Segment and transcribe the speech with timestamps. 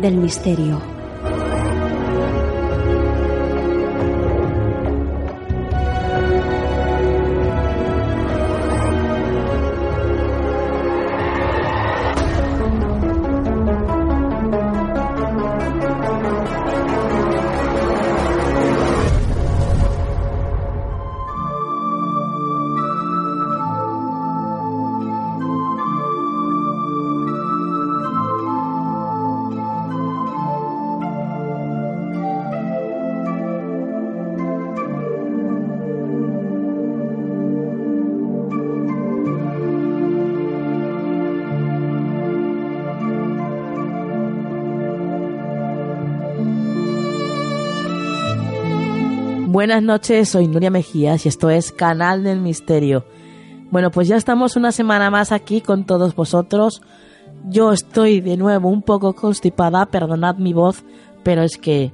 [0.00, 0.89] del misterio.
[49.52, 53.04] Buenas noches, soy Nuria Mejías y esto es Canal del Misterio.
[53.72, 56.82] Bueno, pues ya estamos una semana más aquí con todos vosotros.
[57.48, 60.84] Yo estoy de nuevo un poco constipada, perdonad mi voz,
[61.24, 61.90] pero es que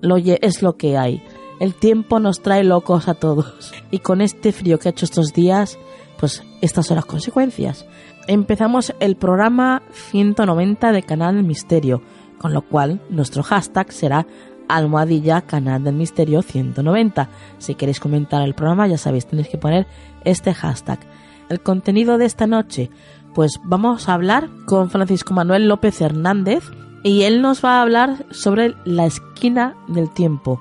[0.00, 1.22] lo es lo que hay.
[1.60, 3.72] El tiempo nos trae locos a todos.
[3.92, 5.78] Y con este frío que ha hecho estos días,
[6.18, 7.86] pues estas son las consecuencias.
[8.26, 12.02] Empezamos el programa 190 de Canal del Misterio,
[12.38, 14.26] con lo cual nuestro hashtag será
[14.68, 17.28] almohadilla canal del misterio 190.
[17.58, 19.86] Si queréis comentar el programa, ya sabéis, tenéis que poner
[20.24, 21.00] este hashtag.
[21.48, 22.90] El contenido de esta noche,
[23.34, 26.64] pues vamos a hablar con Francisco Manuel López Hernández
[27.02, 30.60] y él nos va a hablar sobre la esquina del tiempo.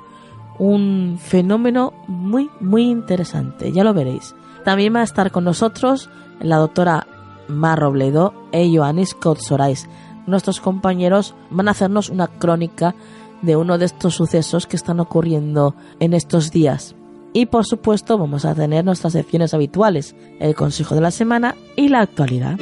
[0.60, 4.36] Un fenómeno muy, muy interesante, ya lo veréis.
[4.64, 7.08] También va a estar con nosotros la doctora
[7.48, 9.88] Mar Robledo e Joannis Kotsorais.
[10.26, 12.96] Nuestros compañeros van a hacernos una crónica
[13.42, 16.96] de uno de estos sucesos que están ocurriendo en estos días.
[17.34, 21.90] Y por supuesto vamos a tener nuestras secciones habituales, el Consejo de la Semana y
[21.90, 22.58] la actualidad.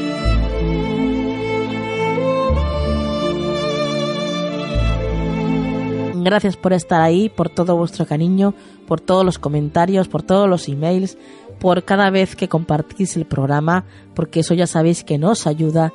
[6.26, 8.56] Gracias por estar ahí, por todo vuestro cariño,
[8.88, 11.20] por todos los comentarios, por todos los emails,
[11.60, 15.94] por cada vez que compartís el programa, porque eso ya sabéis que nos ayuda,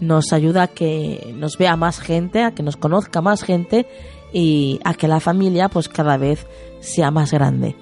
[0.00, 3.86] nos ayuda a que nos vea más gente, a que nos conozca más gente
[4.34, 6.46] y a que la familia pues cada vez
[6.80, 7.76] sea más grande.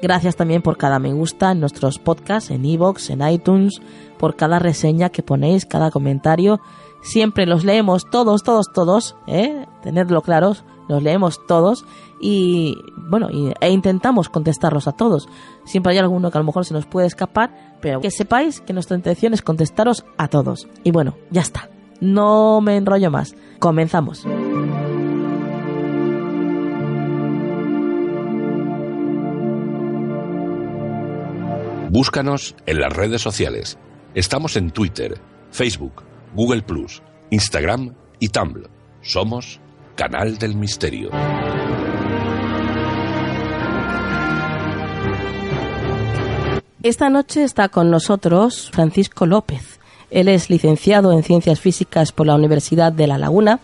[0.00, 3.82] Gracias también por cada me gusta en nuestros podcasts, en iVoox, en iTunes,
[4.18, 6.60] por cada reseña que ponéis, cada comentario.
[7.02, 9.66] Siempre los leemos todos, todos, todos, ¿eh?
[9.82, 11.84] Tenedlo claros, los leemos todos
[12.20, 13.28] y, bueno,
[13.60, 15.28] e intentamos contestarlos a todos.
[15.64, 18.72] Siempre hay alguno que a lo mejor se nos puede escapar, pero que sepáis que
[18.72, 20.66] nuestra intención es contestaros a todos.
[20.84, 21.68] Y bueno, ya está.
[22.00, 23.34] No me enrollo más.
[23.58, 24.26] Comenzamos.
[31.92, 33.76] Búscanos en las redes sociales.
[34.14, 35.20] Estamos en Twitter,
[35.50, 36.04] Facebook,
[36.36, 36.62] Google
[37.30, 38.70] Instagram y Tumblr.
[39.02, 39.58] Somos
[39.96, 41.10] Canal del Misterio.
[46.84, 49.80] Esta noche está con nosotros Francisco López.
[50.12, 53.58] Él es licenciado en Ciencias Físicas por la Universidad de La Laguna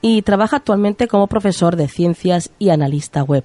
[0.00, 3.44] y trabaja actualmente como profesor de ciencias y analista web.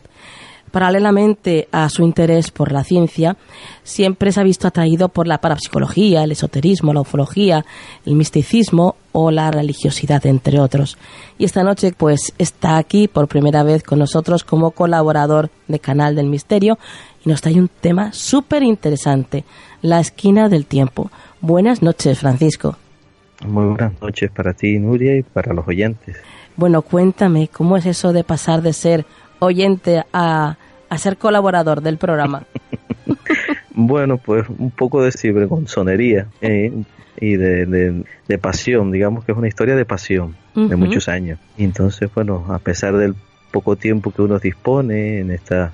[0.71, 3.37] Paralelamente a su interés por la ciencia,
[3.83, 7.65] siempre se ha visto atraído por la parapsicología, el esoterismo, la ufología,
[8.05, 10.97] el misticismo o la religiosidad, entre otros.
[11.37, 16.15] Y esta noche, pues, está aquí por primera vez con nosotros como colaborador de Canal
[16.15, 16.77] del Misterio
[17.25, 19.45] y nos trae un tema súper interesante,
[19.81, 21.09] la esquina del tiempo.
[21.41, 22.77] Buenas noches, Francisco.
[23.45, 26.17] Muy buenas noches para ti, Nuria, y para los oyentes.
[26.55, 29.05] Bueno, cuéntame, ¿cómo es eso de pasar de ser
[29.39, 30.57] oyente a,
[30.97, 32.43] ser colaborador del programa?
[33.73, 36.71] bueno, pues un poco de cibergonzonería eh,
[37.19, 41.39] y de, de, pasión, digamos que es una historia de pasión de muchos años.
[41.57, 43.15] Y entonces, bueno, a pesar del
[43.51, 45.73] poco tiempo que uno dispone en esta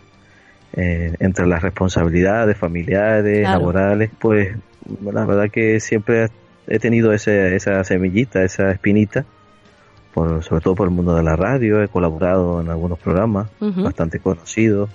[0.76, 4.56] eh, entre las responsabilidades familiares, laborales, pues
[5.02, 6.30] la verdad que siempre
[6.68, 9.24] he tenido ese, esa semillita, esa espinita
[10.14, 14.90] sobre todo por el mundo de la radio, he colaborado en algunos programas bastante conocidos,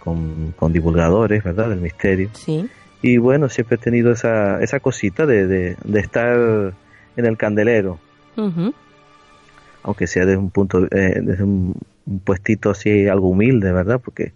[0.00, 2.28] con, divulgadores, ¿verdad?, del misterio.
[2.34, 2.68] Sí.
[3.00, 6.74] Y bueno, siempre he tenido esa, esa cosita de, de, estar
[7.16, 7.98] en el candelero.
[9.82, 11.74] aunque sea desde un punto, eh, desde un,
[12.24, 14.00] puestito así algo humilde, ¿verdad?
[14.02, 14.32] Porque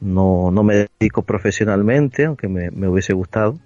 [0.00, 3.58] no, no me dedico profesionalmente, aunque me, hubiese gustado,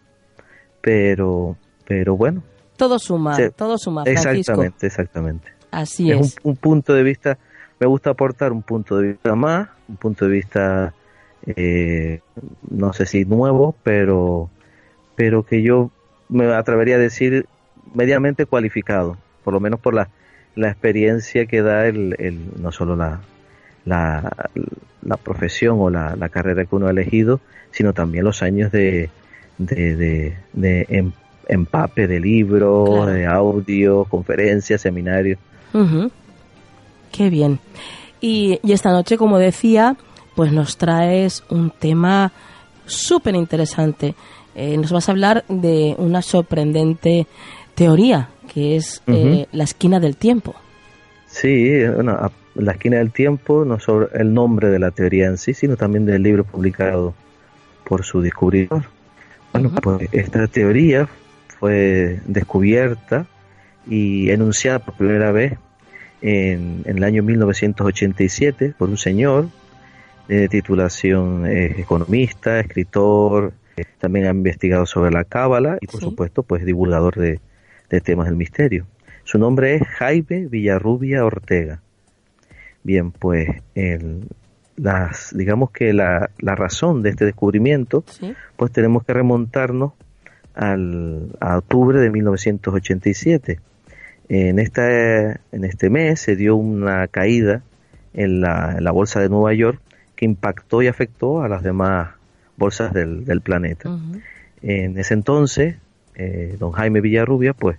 [0.80, 1.56] pero,
[1.86, 2.42] pero bueno.
[2.80, 4.04] Todo suma, todo suma.
[4.06, 5.52] Exactamente, exactamente.
[5.70, 6.18] Así es.
[6.18, 6.36] es.
[6.42, 7.36] Un, punto de vista,
[7.78, 10.94] me gusta aportar un punto de vista más, un punto de vista,
[11.44, 12.20] eh,
[12.70, 14.48] no sé si nuevo, pero,
[15.14, 15.90] pero que yo
[16.30, 17.44] me atrevería a decir
[17.92, 20.08] medianamente cualificado, por lo menos por la,
[20.54, 23.20] la experiencia que da el, el no solo la,
[23.84, 24.32] la,
[25.02, 27.40] la profesión o la, la, carrera que uno ha elegido,
[27.72, 29.10] sino también los años de,
[29.58, 31.12] de, de, em,
[31.50, 35.38] empape de libros, de audio, conferencias, seminarios.
[37.12, 37.58] Qué bien.
[38.20, 39.96] Y, y, esta noche, como decía,
[40.34, 42.32] pues nos traes un tema
[42.86, 44.14] súper interesante.
[44.54, 47.26] Eh, nos vas a hablar de una sorprendente
[47.74, 50.54] teoría, que es eh, la esquina del tiempo.
[51.26, 55.54] Sí, bueno, la esquina del tiempo, no solo el nombre de la teoría en sí,
[55.54, 57.14] sino también del libro publicado
[57.84, 58.84] por su descubridor.
[59.52, 61.08] Bueno, pues esta teoría
[61.60, 63.26] fue descubierta
[63.86, 65.58] y enunciada por primera vez
[66.22, 69.48] en, el año 1987 por un señor
[70.26, 76.42] de titulación eh, economista, escritor, eh, también ha investigado sobre la cábala y por supuesto
[76.42, 77.40] pues divulgador de,
[77.90, 78.86] de temas del misterio.
[79.24, 81.82] Su nombre es Jaime Villarrubia Ortega.
[82.82, 84.28] Bien, pues el,
[84.76, 88.02] las, digamos que la, la, razón de este descubrimiento,
[88.56, 89.92] pues tenemos que remontarnos
[90.54, 93.60] al, a octubre de 1987.
[94.28, 97.62] En, esta, en este mes se dio una caída
[98.14, 99.80] en la, en la bolsa de Nueva York
[100.14, 102.10] que impactó y afectó a las demás
[102.56, 103.90] bolsas del, del planeta.
[104.62, 105.76] En ese entonces,
[106.14, 107.78] eh, don Jaime Villarrubia, pues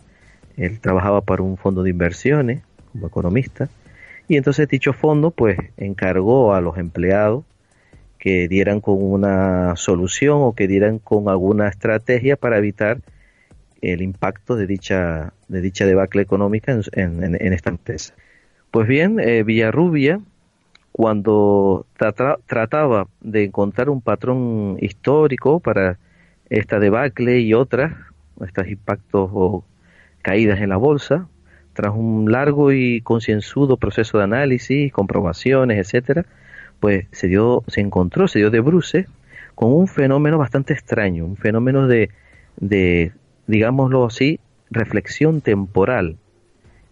[0.58, 3.70] él trabajaba para un fondo de inversiones como economista
[4.28, 7.44] y entonces dicho fondo pues encargó a los empleados
[8.22, 13.00] que dieran con una solución o que dieran con alguna estrategia para evitar
[13.82, 18.14] el impacto de dicha de dicha debacle económica en, esta empresa.
[18.70, 20.22] Pues bien, eh, Villarrubia
[20.92, 25.98] cuando trataba de encontrar un patrón histórico para
[26.52, 27.94] esta debacle y otras,
[28.46, 29.66] estos impactos o
[30.22, 31.28] caídas en la bolsa,
[31.74, 36.28] tras un largo y concienzudo proceso de análisis, comprobaciones, etcétera,
[36.82, 39.08] pues se dio, se encontró, se dio de bruces
[39.56, 42.10] con un fenómeno bastante extraño, un fenómeno de,
[42.58, 43.14] de,
[43.48, 44.40] digámoslo así,
[44.70, 46.18] reflexión temporal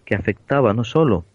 [0.06, 1.26] que afectaba no solo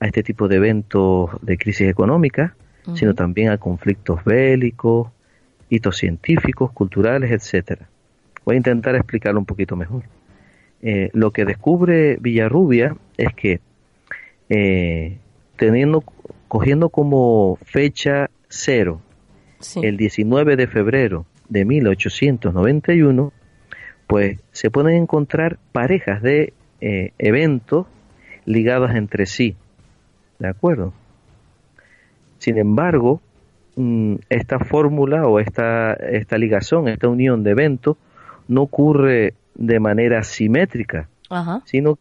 [0.00, 2.56] a este tipo de eventos de crisis económica,
[2.94, 5.08] sino también a conflictos bélicos,
[5.68, 7.86] hitos científicos, culturales, etcétera.
[8.46, 10.04] Voy a intentar explicarlo un poquito mejor.
[10.80, 13.60] Eh, lo que descubre Villarrubia es que
[14.48, 15.18] eh,
[15.56, 16.02] teniendo,
[16.48, 19.00] cogiendo como fecha cero
[19.82, 23.32] el 19 de febrero de 1891,
[24.06, 27.86] pues se pueden encontrar parejas de eh, eventos
[28.44, 29.56] ligadas entre sí.
[30.38, 30.92] ¿De acuerdo?
[32.38, 33.20] Sin embargo,
[33.76, 37.96] mm, esta fórmula o esta, esta ligación, esta unión de eventos,
[38.46, 41.08] no ocurre de manera simétrica,
[41.64, 41.98] sino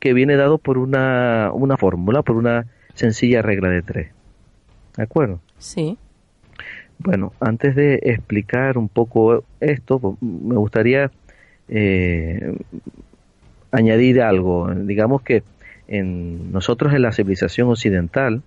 [0.00, 2.66] que viene dado por una, una fórmula, por una
[2.98, 4.10] sencilla regla de tres.
[4.96, 5.40] ¿De acuerdo?
[5.58, 5.96] Sí.
[6.98, 11.12] Bueno, antes de explicar un poco esto, pues, me gustaría
[11.68, 12.56] eh,
[13.70, 14.68] añadir algo.
[14.74, 15.44] Digamos que
[15.86, 18.42] en nosotros en la civilización occidental,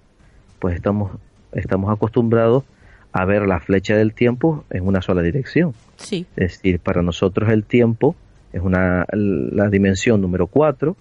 [0.60, 1.14] pues estamos,
[1.54, 2.66] estamos acostumbrados
[3.14, 5.74] a ver la flecha del tiempo en una sola dirección.
[5.96, 6.26] Sí.
[6.36, 8.18] Es decir, para nosotros el tiempo
[8.52, 10.98] es una, la dimensión número 4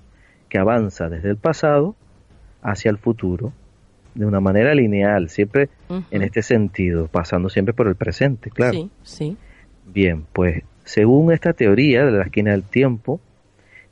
[0.49, 1.97] que avanza desde el pasado
[2.63, 3.53] hacia el futuro
[4.15, 5.69] de una manera lineal, siempre
[6.11, 8.73] en este sentido, pasando siempre por el presente, claro.
[8.73, 9.37] Sí, sí.
[9.87, 13.21] Bien, pues según esta teoría de la esquina del tiempo,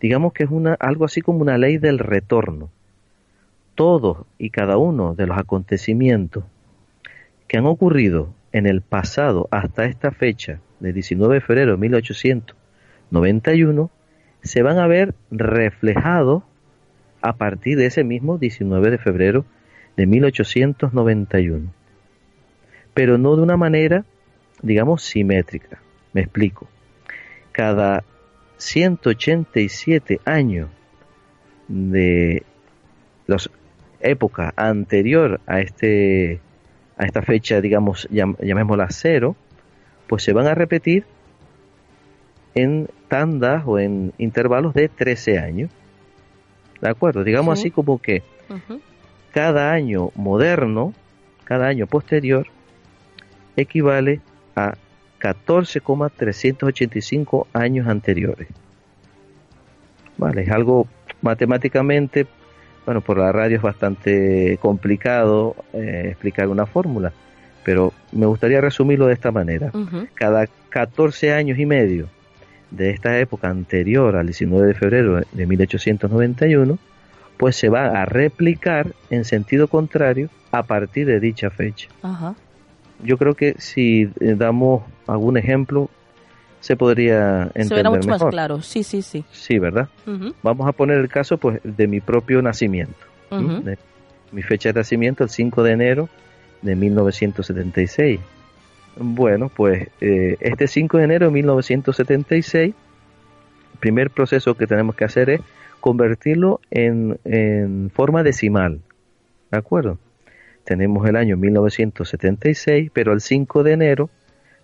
[0.00, 2.70] digamos que es una, algo así como una ley del retorno.
[3.74, 6.44] Todos y cada uno de los acontecimientos
[7.46, 13.90] que han ocurrido en el pasado hasta esta fecha, de 19 de febrero de 1891,
[14.42, 16.44] se van a ver reflejados
[17.20, 19.44] a partir de ese mismo 19 de febrero
[19.96, 21.72] de 1891.
[22.94, 24.04] Pero no de una manera,
[24.62, 25.80] digamos, simétrica.
[26.12, 26.68] Me explico.
[27.52, 28.04] Cada
[28.58, 30.68] 187 años
[31.68, 32.42] de
[33.26, 33.36] la
[34.00, 36.40] época anterior a este
[36.96, 39.36] a esta fecha, digamos, llamémosla cero,
[40.08, 41.04] pues se van a repetir
[42.56, 45.70] en tandas o en intervalos de 13 años.
[46.80, 47.24] ¿De acuerdo?
[47.24, 48.22] Digamos así como que
[49.32, 50.94] Cada año moderno,
[51.44, 52.46] cada año posterior,
[53.56, 54.20] equivale
[54.56, 54.74] a
[55.18, 58.48] 14,385 años anteriores.
[60.16, 60.86] Vale, es algo
[61.20, 62.26] matemáticamente,
[62.86, 67.12] bueno, por la radio es bastante complicado eh, explicar una fórmula,
[67.64, 69.70] pero me gustaría resumirlo de esta manera.
[70.14, 72.08] Cada 14 años y medio
[72.70, 76.78] de esta época anterior al 19 de febrero de 1891,
[77.36, 81.88] pues se va a replicar en sentido contrario a partir de dicha fecha.
[83.02, 85.88] Yo creo que si eh, damos algún ejemplo,
[86.60, 89.24] se podría entender se mucho más claro, sí, sí, sí.
[89.30, 89.88] Sí, ¿verdad?
[90.42, 93.06] Vamos a poner el caso pues de mi propio nacimiento.
[94.32, 96.08] mi fecha de nacimiento, el 5 de enero
[96.62, 98.20] de 1976.
[99.00, 105.04] Bueno, pues eh, este 5 de enero de 1976, el primer proceso que tenemos que
[105.04, 105.40] hacer es
[105.80, 108.80] convertirlo en, en forma decimal.
[109.50, 109.98] ¿De acuerdo?
[110.64, 114.10] Tenemos el año 1976, pero el 5 de enero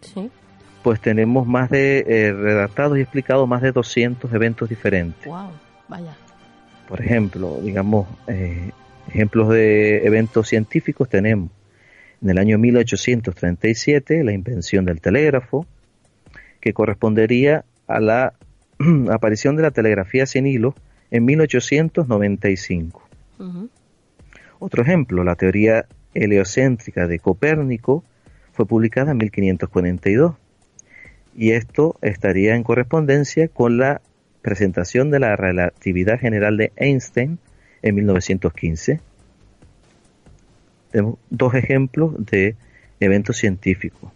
[0.82, 5.26] pues tenemos más de eh, redactados y explicados más de 200 eventos diferentes.
[5.26, 5.50] Wow,
[5.88, 6.16] vaya.
[6.88, 8.70] Por ejemplo, digamos, eh,
[9.08, 11.50] ejemplos de eventos científicos tenemos
[12.22, 15.66] en el año 1837 la invención del telégrafo,
[16.60, 18.34] que correspondería a la
[19.10, 20.74] aparición de la telegrafía sin hilo
[21.10, 23.08] en 1895.
[24.58, 28.02] Otro ejemplo, la teoría heliocéntrica de Copérnico
[28.52, 30.34] fue publicada en 1542
[31.36, 34.00] y esto estaría en correspondencia con la
[34.42, 37.38] presentación de la relatividad general de Einstein
[37.82, 39.00] en 1915.
[40.90, 42.56] Tenemos dos ejemplos de
[43.00, 44.11] eventos científicos.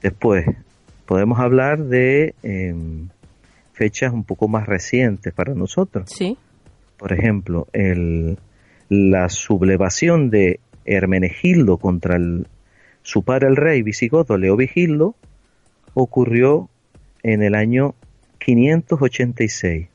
[0.00, 0.46] Después,
[1.06, 3.08] podemos hablar de em,
[3.72, 6.10] fechas un poco más recientes para nosotros.
[6.10, 6.36] Sí.
[6.96, 8.38] Por ejemplo, el,
[8.88, 12.46] la sublevación de Hermenegildo contra el,
[13.02, 15.14] su padre el rey visigodo Leovigildo
[15.94, 16.68] ocurrió
[17.22, 17.94] en el año
[18.38, 19.88] 586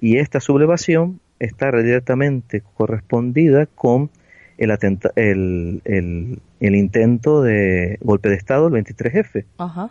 [0.00, 4.10] y esta sublevación está directamente correspondida con
[4.58, 4.70] el,
[5.16, 9.44] el, el, el, intento de golpe de Estado, el 23F.
[9.58, 9.90] Ajá.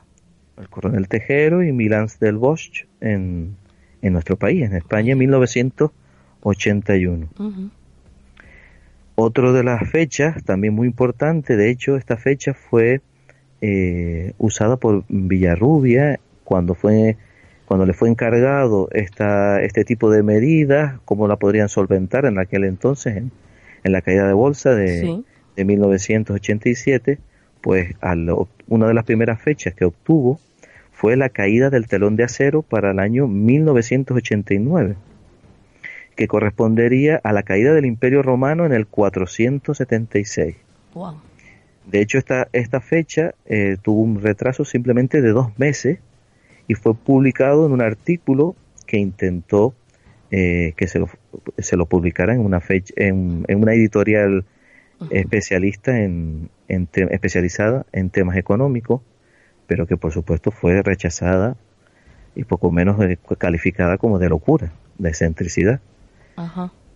[0.57, 3.55] El coronel Tejero y Milán del Bosch en,
[4.01, 7.27] en nuestro país, en España, en 1981.
[9.15, 13.01] Otro de las fechas, también muy importante, de hecho esta fecha fue
[13.61, 17.15] eh, usada por Villarrubia cuando fue
[17.65, 22.63] cuando le fue encargado esta, este tipo de medidas, cómo la podrían solventar en aquel
[22.63, 23.31] entonces, en,
[23.83, 25.23] la caída de bolsa de,
[25.55, 27.19] de 1987,
[27.61, 27.95] pues
[28.67, 30.39] una de las primeras fechas que obtuvo
[30.91, 34.95] fue la caída del telón de acero para el año 1989
[36.15, 40.55] que correspondería a la caída del Imperio Romano en el 476.
[41.85, 45.99] De hecho, esta, esta fecha eh, tuvo un retraso simplemente de dos meses
[46.67, 48.55] y fue publicado en un artículo
[48.85, 49.73] que intentó
[50.31, 51.09] eh, que se lo,
[51.57, 54.45] se lo publicara en una fecha, en, una editorial
[55.11, 59.01] especialista en, en especializada en temas económicos,
[59.67, 61.57] pero que por supuesto fue rechazada
[62.35, 62.97] y poco menos
[63.37, 65.79] calificada como de locura, de excentricidad.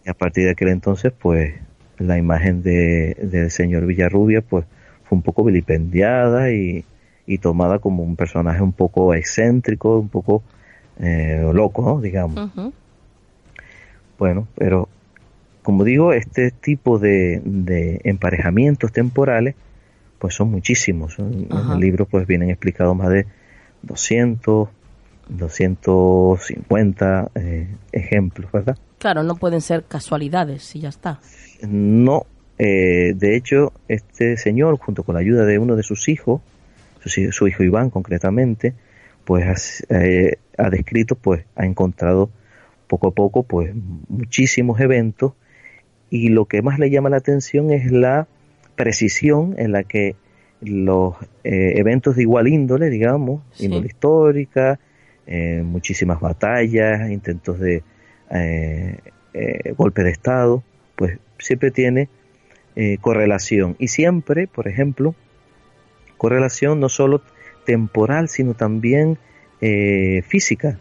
[0.05, 1.53] Y a partir de aquel entonces, pues,
[1.97, 4.65] la imagen de, del señor Villarrubia, pues,
[5.03, 6.83] fue un poco vilipendiada y,
[7.37, 10.43] tomada como un personaje un poco excéntrico, un poco
[10.99, 12.51] eh, loco, digamos.
[14.17, 14.89] Bueno, pero
[15.63, 19.55] como digo, este tipo de, de, emparejamientos temporales,
[20.17, 21.17] pues son muchísimos.
[21.19, 23.25] En el libro pues vienen explicados más de
[23.83, 24.69] 200,
[25.29, 28.77] 250 eh, ejemplos, ¿verdad?
[28.97, 31.19] Claro, no pueden ser casualidades y ya está.
[31.61, 32.25] No,
[32.57, 36.41] eh, de hecho, este señor, junto con la ayuda de uno de sus hijos,
[37.05, 38.73] su, hijo Iván concretamente,
[39.25, 42.29] pues eh, ha descrito, pues ha encontrado
[42.87, 43.73] poco a poco, pues
[44.07, 45.33] muchísimos eventos
[46.09, 48.27] y lo que más le llama la atención es la
[48.75, 50.15] precisión en la que
[50.61, 54.79] los eh, eventos de igual índole, digamos, índole histórica,
[55.63, 57.83] muchísimas batallas, intentos de
[59.77, 60.63] golpe de Estado,
[60.95, 62.09] pues siempre tiene
[62.75, 63.75] eh, correlación.
[63.79, 65.13] Y siempre, por ejemplo,
[66.19, 67.23] correlación no solo
[67.65, 69.17] temporal, sino también
[69.61, 70.77] eh, física,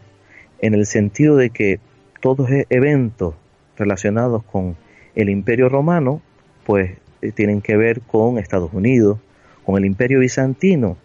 [0.59, 1.79] en el sentido de que
[2.21, 3.33] todos e-, eventos
[3.77, 4.75] relacionados con
[5.15, 6.21] el Imperio Romano,
[6.65, 9.17] pues eh, tienen que ver con Estados Unidos,
[9.65, 10.97] con el Imperio Bizantino,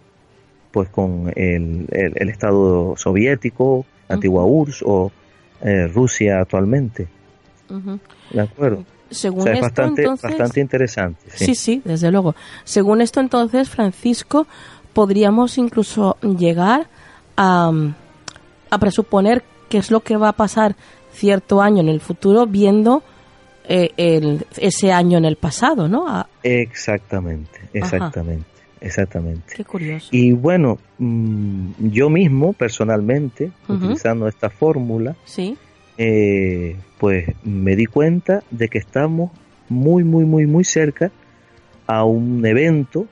[0.72, 5.12] pues con el, el, Estado soviético, antigua URSS o
[5.94, 7.06] Rusia actualmente.
[8.32, 8.84] ¿De acuerdo?
[9.14, 11.30] Según esto, bastante, entonces, bastante interesante.
[11.34, 11.54] Sí.
[11.54, 11.82] sí.
[11.84, 12.34] desde luego.
[12.64, 14.46] Según esto, entonces, Francisco,
[14.92, 16.88] podríamos incluso llegar
[17.36, 17.72] a,
[18.70, 20.76] a presuponer qué es lo que va a pasar
[21.12, 23.02] cierto año en el futuro viendo
[23.66, 26.26] eh, el, ese año en el pasado, ¿no?
[26.42, 28.46] Exactamente, exactamente.
[28.80, 29.54] Exactamente.
[29.56, 30.08] Qué curioso.
[30.10, 35.56] Y bueno, mm, yo mismo, personalmente, utilizando esta fórmula, ¿Sí?
[35.96, 39.30] Eh, pues me di cuenta de que estamos
[39.68, 41.12] muy, muy, muy, muy cerca
[41.86, 43.06] a un evento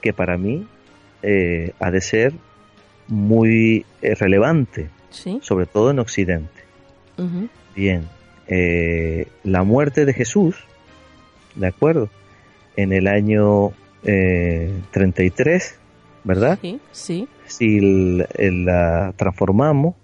[0.00, 0.66] que para mí
[1.22, 2.32] eh, ha de ser
[3.08, 4.88] muy eh, relevante,
[5.40, 6.62] sobre todo en Occidente.
[7.76, 8.08] Bien,
[9.44, 10.56] la muerte de Jesús,
[11.54, 12.08] ¿de acuerdo?
[12.76, 15.78] En el año 33,
[16.24, 16.58] ¿verdad?
[16.60, 17.28] Sí, sí.
[17.46, 19.94] Si la transformamos,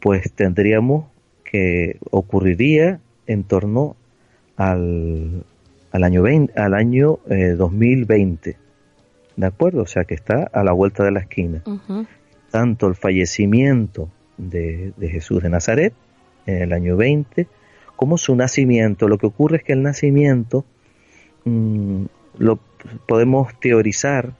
[0.00, 1.06] pues tendríamos
[1.50, 3.96] que ocurriría en torno
[4.56, 5.44] al,
[5.92, 8.50] al año, 20, al año 2020.
[8.50, 8.56] Eh,
[9.36, 9.82] ¿De acuerdo?
[9.82, 11.62] O sea que está a la vuelta de la esquina.
[12.50, 15.94] Tanto el fallecimiento de, Jesús de Nazaret
[16.46, 17.46] en el año 20,
[17.96, 19.08] como su nacimiento.
[19.08, 20.64] Lo que ocurre es que el nacimiento
[21.44, 22.04] mm,
[22.38, 22.58] lo
[23.06, 24.32] podemos teorizar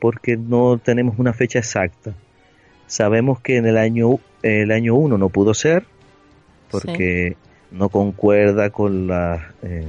[0.00, 2.14] porque no tenemos una fecha exacta.
[2.86, 5.84] Sabemos que en el año el año 1 no pudo ser,
[6.70, 7.36] porque
[7.70, 9.86] no concuerda con la, eh,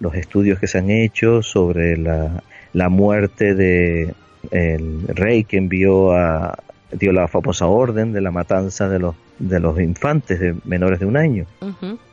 [0.00, 4.14] los estudios que se han hecho sobre la, la muerte de
[4.50, 6.58] el rey que envió a
[6.92, 11.06] dio la famosa orden de la matanza de los de los infantes de menores de
[11.06, 11.46] un año.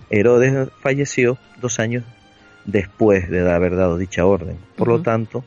[0.10, 2.04] Herodes falleció dos años
[2.66, 4.58] después de haber dado dicha orden.
[4.76, 5.44] Por lo tanto,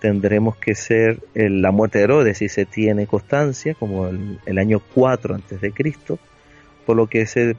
[0.00, 4.80] tendremos que ser la muerte de Herodes si se tiene constancia como el, el año
[4.94, 6.18] 4 antes de Cristo,
[6.86, 7.56] por lo que se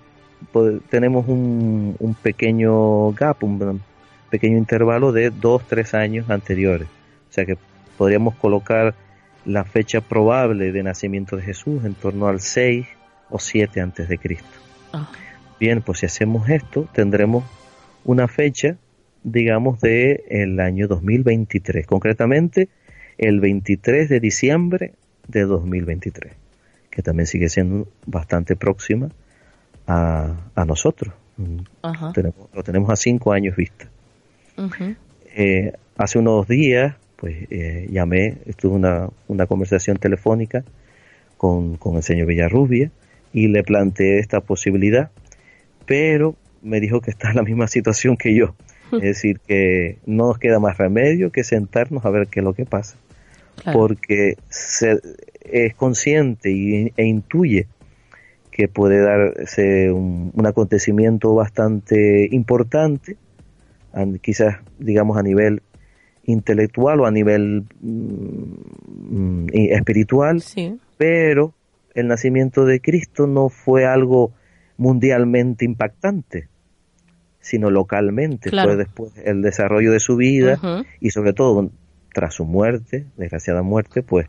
[0.90, 3.82] tenemos un, un, pequeño gap, un
[4.30, 6.88] pequeño intervalo de dos, tres años anteriores.
[7.30, 7.58] O sea que
[7.98, 8.96] podríamos colocar
[9.46, 12.88] la fecha probable de nacimiento de Jesús en torno al 6
[13.30, 14.48] o 7 antes de Cristo.
[14.94, 15.10] Ah.
[15.60, 17.44] Bien, pues si hacemos esto, tendremos
[18.06, 18.78] una fecha,
[19.24, 22.70] digamos, de el año 2023, concretamente
[23.18, 24.94] el 23 de diciembre
[25.28, 26.34] de 2023,
[26.90, 29.10] que también sigue siendo bastante próxima
[29.90, 31.14] a, nosotros.
[31.38, 33.88] lo tenemos a cinco años vista.
[35.36, 40.64] Eh, hace unos días, pues eh, llamé, estuve una, una conversación telefónica
[41.38, 42.92] con, con el señor Villarrubia
[43.34, 45.12] y le planteé esta posibilidad,
[45.86, 48.56] pero me dijo que está en la misma situación que yo.
[48.92, 52.54] Es decir, que no nos queda más remedio que sentarnos a ver qué es lo
[52.54, 52.98] que pasa.
[53.72, 55.00] Porque se,
[55.42, 57.68] es consciente y, e intuye
[58.60, 63.16] que puede darse un, acontecimiento bastante importante,
[64.22, 65.62] quizás digamos a nivel
[66.26, 70.44] intelectual o a nivel mm, espiritual,
[70.98, 71.54] pero
[71.96, 74.34] el nacimiento de Cristo no fue algo
[74.76, 76.50] mundialmente impactante,
[77.40, 80.60] sino localmente, fue después el desarrollo de su vida
[81.00, 81.72] y sobre todo
[82.14, 84.28] tras su muerte, desgraciada muerte, pues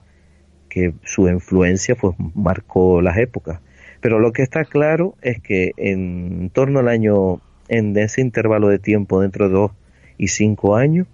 [0.68, 3.58] que su influencia pues marcó las épocas.
[4.00, 8.78] Pero lo que está claro es que en torno al año, en ese intervalo de
[8.78, 9.72] tiempo, dentro de dos
[10.16, 11.06] y cinco años,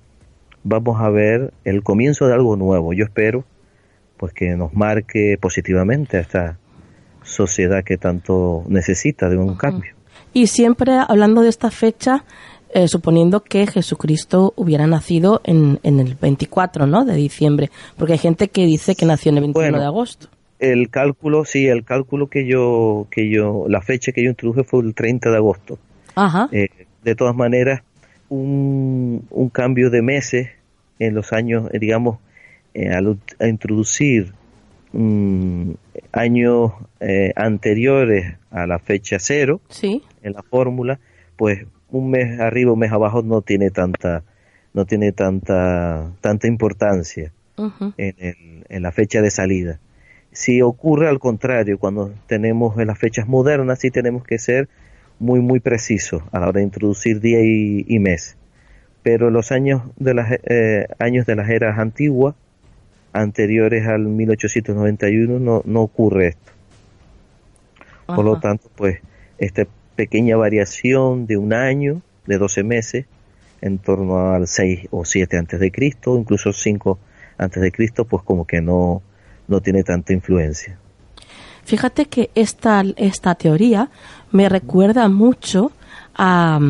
[0.62, 2.92] vamos a ver el comienzo de algo nuevo.
[2.92, 3.44] Yo espero
[4.16, 6.58] pues que nos marque positivamente a esta
[7.22, 9.92] sociedad que tanto necesita de un cambio.
[10.32, 12.24] Y siempre hablando de esta fecha,
[12.70, 17.04] eh, suponiendo que Jesucristo hubiera nacido en, en, el 24 ¿no?
[17.04, 20.28] de diciembre, porque hay gente que dice que nació en el 21 de agosto.
[20.58, 24.82] El cálculo, sí, el cálculo que yo, que yo, la fecha que yo introduje fue
[24.82, 25.78] el 30 de agosto.
[26.14, 26.48] Ajá.
[26.52, 26.68] Eh,
[27.04, 27.82] de todas maneras,
[28.28, 30.48] un, un, cambio de meses
[30.98, 32.18] en los años, eh, digamos,
[32.74, 34.32] eh, al a introducir
[34.92, 35.74] um,
[36.12, 40.02] años eh, anteriores a la fecha cero sí.
[40.22, 40.98] en la fórmula,
[41.36, 44.24] pues un mes arriba, un mes abajo no tiene tanta,
[44.74, 47.94] no tiene tanta, tanta importancia Uh -huh.
[47.96, 49.80] en, el, en la fecha de salida.
[50.36, 54.68] Si ocurre al contrario, cuando tenemos en las fechas modernas, sí tenemos que ser
[55.18, 58.36] muy, muy precisos a la hora de introducir día y, y mes.
[59.02, 62.34] Pero los años de las, eh, años de las eras antiguas,
[63.14, 66.52] anteriores al 1891, no, no ocurre esto.
[68.04, 69.00] Por lo tanto, pues,
[69.38, 73.06] esta pequeña variación de un año, de 12 meses,
[73.62, 76.98] en torno al 6 o 7 antes de Cristo, incluso 5
[77.38, 79.02] antes de Cristo, pues como que no,
[79.48, 80.76] no tiene tanta influencia.
[81.64, 83.88] Fíjate que esta, esta teoría
[84.30, 85.72] me recuerda mucho
[86.14, 86.60] a,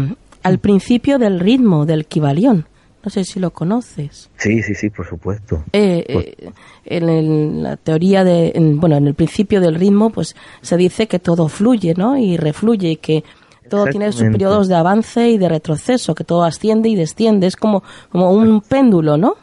[0.43, 2.67] al principio del ritmo del Kibalión.
[3.05, 4.31] No sé si lo conoces.
[4.37, 5.63] Sí, sí, sí, por supuesto.
[5.73, 6.51] Eh, eh,
[6.87, 11.07] en el- la teoría de, en- bueno, en el principio del ritmo, pues se dice
[11.07, 12.17] que todo fluye, ¿no?
[12.19, 13.23] Y refluye y que
[13.69, 17.55] todo tiene sus periodos de avance y de retroceso, que todo asciende y desciende, es
[17.57, 19.35] como, como un péndulo, ¿no?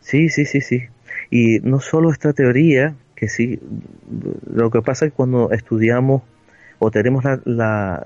[0.00, 0.82] Sí, sí, sí, sí.
[1.30, 3.58] Y no solo esta teoría, que sí,
[4.52, 6.22] lo que pasa es que cuando estudiamos
[6.78, 8.02] o tenemos la, la,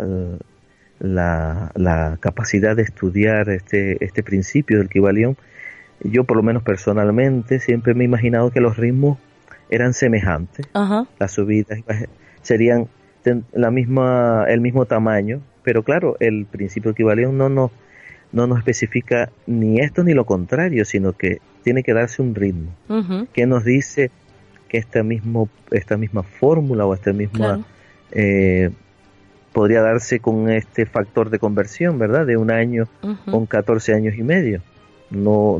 [1.00, 5.37] la, la capacidad de estudiar este, este principio del Kibalión,
[6.02, 9.18] yo por lo menos personalmente siempre me he imaginado que los ritmos
[9.68, 11.06] eran semejantes, Ajá.
[11.18, 11.80] las subidas
[12.42, 12.88] serían
[13.52, 17.70] la misma, el mismo tamaño, pero claro, el principio Kibalión no nos,
[18.33, 22.70] no nos especifica ni esto ni lo contrario, sino que tiene que darse un ritmo
[22.88, 24.10] ujú, que nos dice
[24.68, 27.64] que esta mismo esta misma fórmula o esta misma claro.
[28.12, 28.70] eh,
[29.52, 32.26] podría darse con este factor de conversión, ¿verdad?
[32.26, 32.84] De un año
[33.30, 34.62] con 14 años y medio.
[35.10, 35.58] No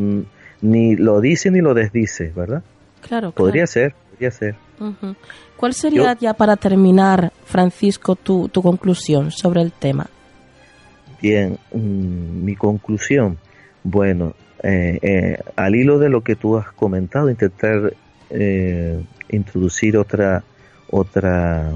[0.63, 2.63] ni lo dice ni lo desdice, ¿verdad?
[3.01, 4.55] Claro, Podría ser, podría ser.
[5.57, 10.07] ¿Cuál sería ya para terminar, Francisco, tu, tu conclusión sobre el tema?
[11.21, 13.39] Bien, mm, mi conclusión,
[13.83, 17.95] bueno, eh, eh, al hilo de lo que tú has comentado, intentar
[18.31, 20.43] eh, introducir otra
[20.91, 21.71] otra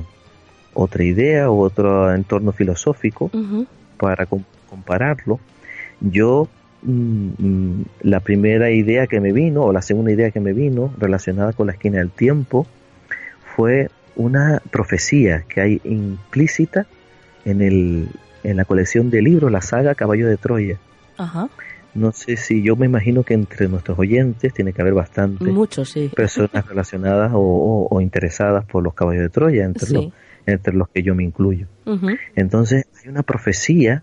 [0.75, 3.31] otra idea o otro entorno filosófico
[3.97, 5.39] para com- compararlo,
[6.01, 6.49] yo
[6.83, 10.93] mm, mm, la primera idea que me vino o la segunda idea que me vino
[10.99, 12.67] relacionada con la esquina del tiempo
[13.55, 16.87] fue una profecía que hay implícita
[17.45, 18.09] en el
[18.43, 20.77] en la colección de libros la saga Caballo de Troya.
[21.17, 21.49] Ajá.
[21.95, 25.85] No sé si yo me imagino que entre nuestros oyentes tiene que haber bastante Mucho,
[25.85, 26.11] sí.
[26.15, 29.95] personas relacionadas o, o- o interesadas por los caballos de Troya, entre, Sí.
[29.95, 30.07] los,
[30.47, 31.67] entre los que yo me incluyo.
[32.35, 34.03] Entonces hay una profecía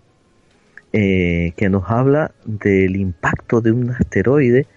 [0.94, 4.68] eh, que nos habla del impacto de un asteroide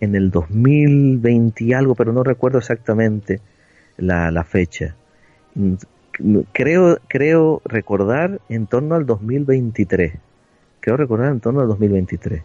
[0.00, 3.40] en el 2020 y algo, pero no recuerdo exactamente
[3.96, 4.94] la, la fecha.
[5.54, 5.74] Mm,
[6.52, 10.14] Creo, creo recordar en torno al 2023.
[10.80, 12.42] Creo recordar en torno al 2023.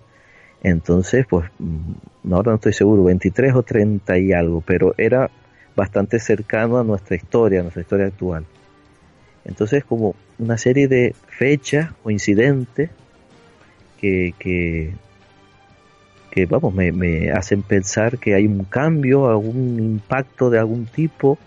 [0.64, 5.30] Entonces, pues, mm, ahora no estoy seguro, 23 o 30 y algo, pero era
[5.76, 8.46] bastante cercano a nuestra historia, a nuestra historia actual.
[9.46, 12.90] Entonces, como una serie de fechas o incidentes
[14.00, 14.94] que, que,
[16.32, 21.38] que vamos, me, me hacen pensar que hay un cambio, algún impacto de algún tipo,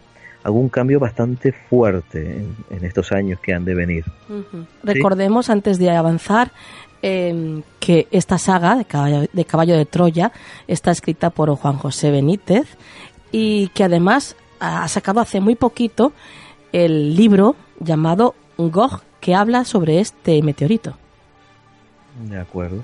[0.42, 4.04] algún cambio bastante fuerte en, en estos años que han de venir.
[4.84, 6.52] Recordemos, antes de avanzar,
[7.02, 10.32] eh, que esta saga de Caballo, de Caballo de Troya
[10.66, 12.66] está escrita por Juan José Benítez
[13.32, 16.12] y que además ha sacado hace muy poquito
[16.72, 20.96] el libro llamado Gog que habla sobre este meteorito.
[22.28, 22.82] De acuerdo.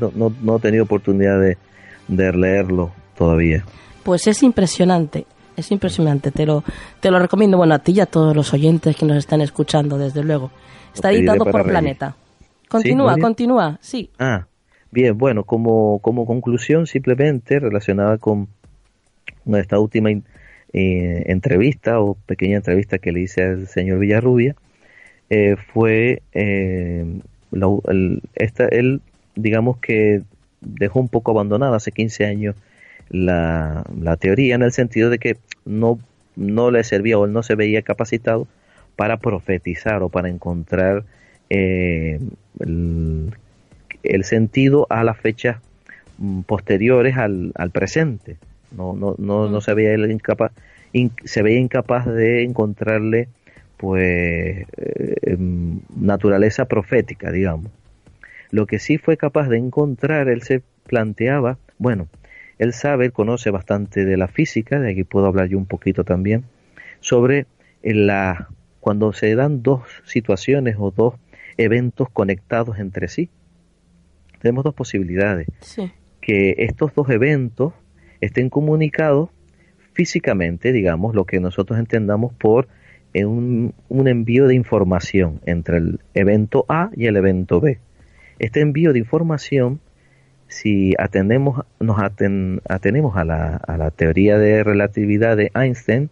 [0.00, 1.56] No, no, no he tenido oportunidad de,
[2.08, 3.64] de leerlo todavía.
[4.02, 6.64] Pues es impresionante, es impresionante, te lo,
[7.00, 9.98] te lo recomiendo, bueno, a ti y a todos los oyentes que nos están escuchando,
[9.98, 10.50] desde luego.
[10.94, 11.64] Está editado por.
[11.64, 12.16] Planeta.
[12.72, 14.10] Continúa, continúa, sí.
[14.18, 14.46] Ah,
[14.90, 18.48] bien, bueno, como, como conclusión simplemente relacionada con
[19.54, 24.56] esta última eh, entrevista o pequeña entrevista que le hice al señor Villarrubia,
[25.30, 27.04] eh, fue eh,
[27.50, 29.00] la- el- esta, él,
[29.34, 30.22] digamos que
[30.60, 32.54] dejó un poco abandonada hace 15 años
[33.10, 35.98] la, la teoría en el sentido de que no,
[36.36, 38.46] no le servía o él no se veía capacitado
[38.96, 41.04] para profetizar o para encontrar
[41.54, 42.18] eh,
[42.60, 43.30] el,
[44.02, 45.58] el sentido a las fechas
[46.18, 48.36] mm, posteriores al, al presente.
[48.76, 50.52] No, no, no, no se veía él incapa-
[51.24, 53.28] se veía incapaz de encontrarle
[53.76, 57.70] pues eh, em, naturaleza profética, digamos.
[58.50, 62.06] Lo que sí fue capaz de encontrar, él se planteaba, bueno,
[62.58, 66.04] él sabe, él conoce bastante de la física, de aquí puedo hablar yo un poquito
[66.04, 66.44] también,
[67.00, 67.46] sobre
[67.82, 68.48] la,
[68.80, 71.14] cuando se dan dos situaciones o dos
[71.56, 73.30] eventos conectados entre sí.
[74.40, 75.46] Tenemos dos posibilidades.
[76.20, 77.74] Que estos dos eventos
[78.20, 79.30] estén comunicados
[79.92, 82.68] físicamente, digamos, lo que nosotros entendamos por
[83.14, 87.78] un, un, envío de información entre el evento A y el evento B.
[88.38, 89.80] Este envío de información,
[90.48, 96.10] si atendemos, nos atenemos a la, a la teoría de relatividad de Einstein,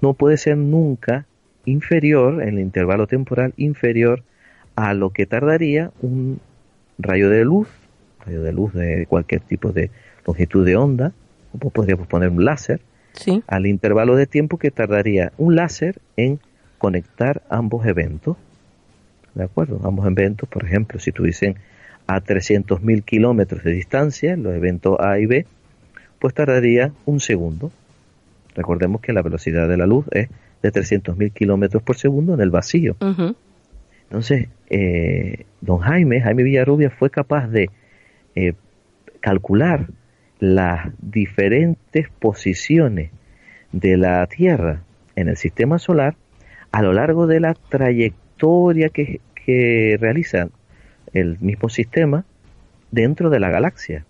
[0.00, 1.26] no puede ser nunca
[1.64, 4.22] inferior, en el intervalo temporal inferior
[4.78, 6.38] a lo que tardaría un
[7.00, 7.66] rayo de luz,
[8.24, 9.90] rayo de luz de cualquier tipo de
[10.24, 11.12] longitud de onda,
[11.52, 12.80] o podríamos poner un láser,
[13.48, 16.38] al intervalo de tiempo que tardaría un láser en
[16.78, 18.36] conectar ambos eventos.
[19.34, 19.80] ¿De acuerdo?
[19.82, 21.56] Ambos eventos, por ejemplo, si tuviesen
[22.06, 25.44] a 300.000 kilómetros de distancia, los eventos A y B,
[26.20, 27.72] pues tardaría un segundo.
[28.54, 30.28] Recordemos que la velocidad de la luz es
[30.62, 32.94] de 300.000 kilómetros por segundo en el vacío.
[34.08, 37.70] Entonces, eh, don Jaime, Jaime Villarrubia, fue capaz de
[38.34, 38.54] eh,
[39.20, 39.88] calcular
[40.40, 43.10] las diferentes posiciones
[43.72, 44.82] de la Tierra
[45.14, 46.16] en el sistema solar
[46.72, 49.20] a lo largo de la trayectoria que,
[49.98, 50.50] realiza
[51.14, 52.26] el mismo sistema
[52.90, 54.04] dentro de la galaxia,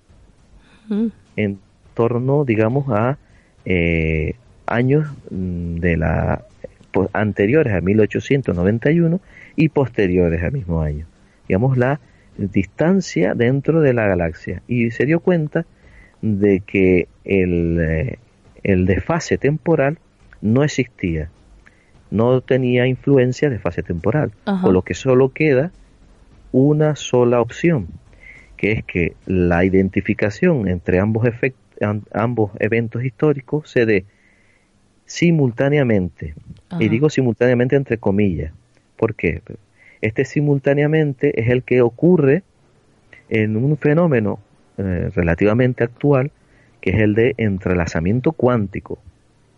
[1.37, 1.61] en
[1.95, 3.19] torno, digamos, a
[3.65, 4.35] eh,
[4.67, 6.43] años mm, de la
[7.13, 9.21] anteriores a 1891
[9.59, 11.05] y posteriores al mismo año.
[11.49, 11.99] Digamos, la
[12.37, 14.63] distancia dentro de la galaxia.
[14.69, 15.67] Y se dio cuenta
[16.23, 18.19] de que el, eh,
[18.63, 19.99] el desfase temporal
[20.41, 21.29] no existía,
[22.13, 25.73] no tenía influencia de fase temporal, por lo que solo queda
[26.53, 27.89] una sola opción,
[28.57, 31.29] que es que la identificación entre ambos,
[32.13, 34.05] ambos eventos históricos se dé
[35.05, 36.35] simultáneamente,
[36.79, 38.53] y digo simultáneamente entre comillas,
[38.99, 39.41] ¿por qué?
[40.03, 42.43] Este simultáneamente es el que ocurre
[43.31, 44.41] en un fenómeno
[44.77, 46.31] eh, relativamente actual,
[46.81, 48.99] que es el de entrelazamiento cuántico.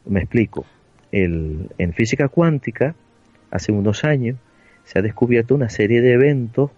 [0.07, 0.64] Me explico.
[1.11, 2.94] El, en física cuántica,
[3.50, 4.37] hace unos años,
[4.85, 6.70] se ha descubierto una serie de eventos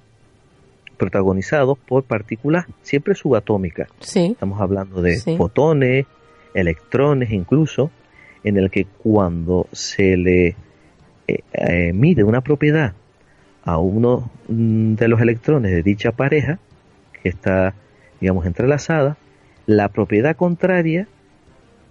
[0.96, 3.88] protagonizados por partículas siempre subatómicas.
[4.14, 6.06] Estamos hablando de fotones,
[6.54, 7.90] electrones incluso,
[8.44, 10.56] en el que cuando se le
[11.28, 12.94] eh, eh, mide una propiedad
[13.64, 16.58] a uno mm, de los electrones de dicha pareja,
[17.22, 17.74] que está
[18.22, 19.16] digamos, entrelazada,
[19.66, 21.08] la propiedad contraria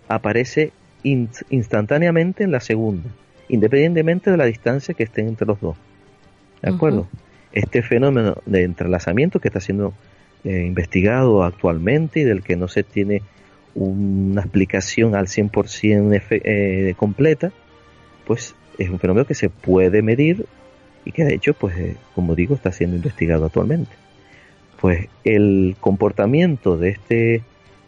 [0.07, 0.71] aparece
[1.03, 3.09] instantáneamente en la segunda,
[3.49, 5.75] independientemente de la distancia que estén entre los dos.
[6.61, 7.07] ¿De acuerdo?
[7.51, 9.93] Este fenómeno de entrelazamiento que está siendo
[10.45, 13.23] eh, investigado actualmente y del que no se tiene
[13.75, 17.51] una explicación al 100% eh, completa,
[18.25, 20.45] pues es un fenómeno que se puede medir
[21.05, 23.91] y que de hecho, pues, eh, como digo, está siendo investigado actualmente
[24.81, 27.43] pues el comportamiento de este,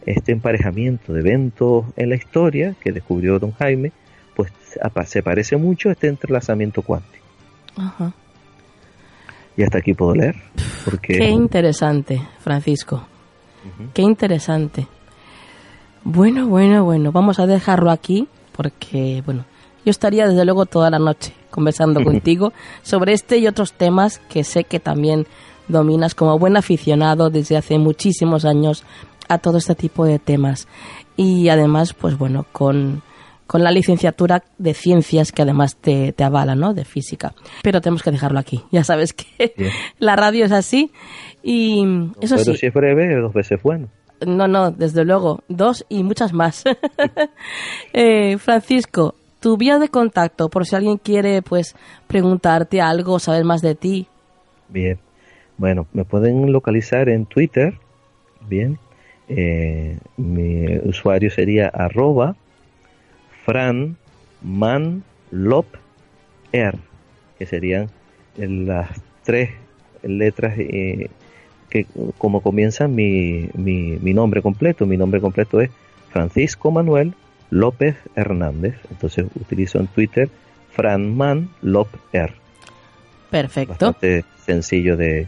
[0.05, 3.91] este emparejamiento de eventos en la historia que descubrió don Jaime,
[4.35, 4.53] pues
[5.07, 7.25] se parece mucho a este entrelazamiento cuántico.
[7.75, 8.13] Ajá.
[9.57, 10.35] Y hasta aquí puedo leer.
[10.85, 11.17] Porque...
[11.17, 13.07] Qué interesante, Francisco.
[13.93, 14.87] Qué interesante.
[16.03, 19.45] Bueno, bueno, bueno, vamos a dejarlo aquí porque, bueno,
[19.85, 24.43] yo estaría desde luego toda la noche conversando contigo sobre este y otros temas que
[24.43, 25.27] sé que también
[25.67, 28.83] dominas como buen aficionado desde hace muchísimos años
[29.29, 30.67] a todo este tipo de temas.
[31.15, 33.03] Y además, pues bueno, con,
[33.47, 36.73] con la licenciatura de ciencias que además te, te avala, ¿no?
[36.73, 37.33] De física.
[37.61, 38.63] Pero tenemos que dejarlo aquí.
[38.71, 39.53] Ya sabes que
[39.99, 40.91] la radio es así.
[41.41, 41.83] Y
[42.19, 43.89] eso Pero si es breve, dos veces bueno.
[44.25, 45.43] No, no, desde luego.
[45.49, 46.63] Dos y muchas más.
[47.93, 51.75] eh, Francisco, tu vía de contacto, por si alguien quiere, pues,
[52.07, 54.07] preguntarte algo, saber más de ti.
[54.69, 54.97] Bien.
[55.57, 57.73] Bueno, me pueden localizar en Twitter,
[58.47, 58.79] bien.
[59.27, 62.37] Eh, mi usuario sería arroba
[63.43, 65.01] franmanlopr,
[67.37, 67.89] que serían
[68.37, 69.49] las tres
[70.03, 71.09] letras eh,
[71.69, 71.85] que
[72.17, 74.85] como comienza mi, mi, mi, nombre completo.
[74.85, 75.69] Mi nombre completo es
[76.11, 77.13] Francisco Manuel
[77.53, 78.75] López Hernández.
[78.89, 80.29] Entonces utilizo en Twitter
[80.71, 82.33] franmanlopr.
[83.29, 83.71] Perfecto.
[83.71, 85.27] Bastante sencillo de,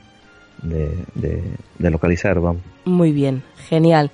[0.62, 1.42] de,
[1.80, 2.62] localizar, vamos.
[2.86, 4.12] Muy bien, genial.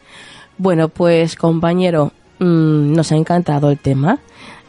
[0.58, 4.18] Bueno, pues compañero, Mm, nos ha encantado el tema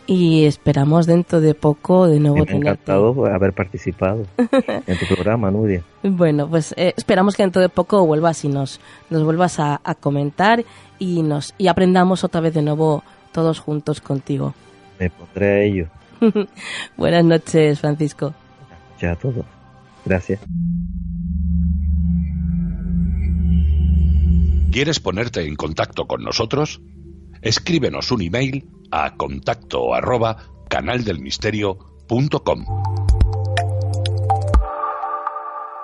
[0.06, 2.56] y esperamos dentro de poco de nuevo tener.
[2.56, 4.26] encantado haber participado
[4.86, 5.82] en tu programa, Nuria.
[6.02, 8.78] Bueno, pues eh, esperamos que dentro de poco vuelvas y nos,
[9.08, 10.62] nos vuelvas a, comentar
[10.98, 14.54] y, nos, y aprendamos otra vez de nuevo todos juntos contigo.
[14.98, 15.88] Me pondré a ello.
[16.96, 18.34] Buenas noches, Francisco.
[19.00, 19.44] Ya todo.
[20.04, 20.40] Gracias.
[24.70, 26.80] ¿Quieres ponerte en contacto con nosotros?
[27.42, 30.36] Escríbenos un email a contacto arroba
[30.68, 32.64] canaldelmisterio.com.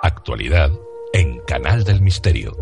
[0.01, 0.71] Actualidad
[1.13, 2.57] en Canal del Misterio.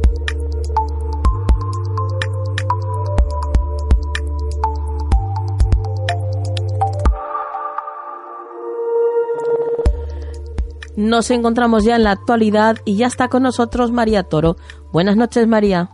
[10.98, 14.56] Nos encontramos ya en la actualidad y ya está con nosotros María Toro.
[14.92, 15.90] Buenas noches, María.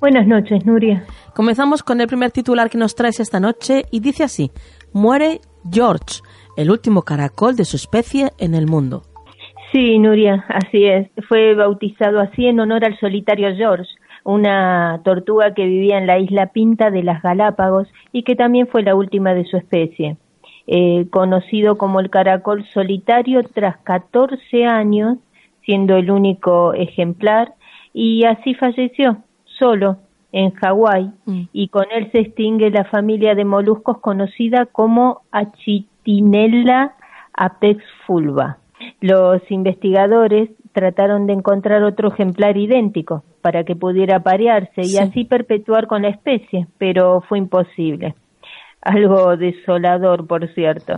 [0.00, 1.04] Buenas noches, Nuria.
[1.34, 4.52] Comenzamos con el primer titular que nos traes esta noche y dice así:
[4.92, 6.20] Muere George,
[6.56, 9.02] el último caracol de su especie en el mundo.
[9.72, 11.08] Sí, Nuria, así es.
[11.28, 13.90] Fue bautizado así en honor al solitario George,
[14.22, 18.84] una tortuga que vivía en la isla Pinta de las Galápagos y que también fue
[18.84, 20.18] la última de su especie.
[20.68, 25.18] Eh, conocido como el caracol solitario tras 14 años,
[25.64, 27.54] siendo el único ejemplar,
[27.92, 29.98] y así falleció, solo,
[30.32, 31.42] en Hawái, mm.
[31.52, 36.94] y con él se extingue la familia de moluscos conocida como Achitinella
[37.32, 38.58] apex fulva.
[39.00, 45.86] Los investigadores trataron de encontrar otro ejemplar idéntico para que pudiera parearse y así perpetuar
[45.86, 48.16] con la especie, pero fue imposible
[48.86, 50.96] algo desolador, por cierto.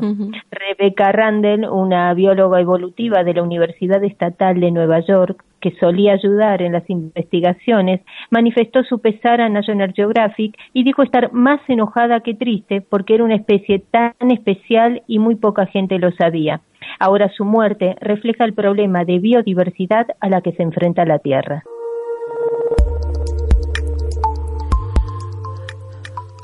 [0.51, 6.63] Rebecca Randall, una bióloga evolutiva de la Universidad Estatal de Nueva York, que solía ayudar
[6.63, 12.35] en las investigaciones, manifestó su pesar a National Geographic y dijo estar más enojada que
[12.35, 16.61] triste porque era una especie tan especial y muy poca gente lo sabía.
[17.01, 21.65] Ahora su muerte refleja el problema de biodiversidad a la que se enfrenta la Tierra.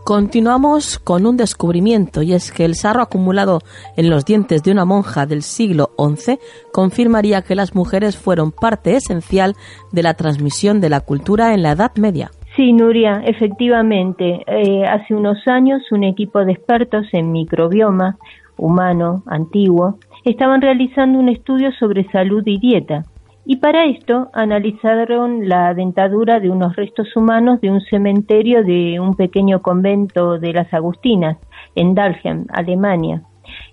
[0.05, 3.61] Continuamos con un descubrimiento y es que el sarro acumulado
[3.97, 6.38] en los dientes de una monja del siglo XI
[6.75, 9.55] confirmaría que las mujeres fueron parte esencial
[9.93, 12.31] de la transmisión de la cultura en la Edad Media.
[12.55, 14.45] Sí, Nuria, efectivamente.
[14.47, 18.19] Eh, hace unos años un equipo de expertos en microbioma
[18.59, 23.05] humano antiguo estaban realizando un estudio sobre salud y dieta
[23.46, 29.14] y para esto analizaron la dentadura de unos restos humanos de un cementerio de un
[29.14, 31.37] pequeño convento de las Agustinas,
[31.74, 33.22] en Dalhem, Alemania,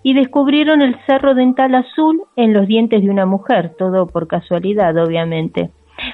[0.03, 4.97] y descubrieron el cerro dental azul en los dientes de una mujer, todo por casualidad,
[4.97, 5.69] obviamente.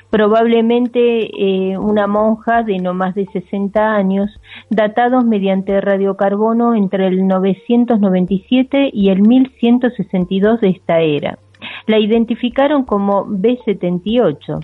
[0.09, 1.29] Probablemente
[1.71, 4.29] eh, una monja de no más de 60 años,
[4.69, 11.39] datados mediante radiocarbono entre el 997 y el 1162 de esta era
[11.87, 14.63] la identificaron como B78.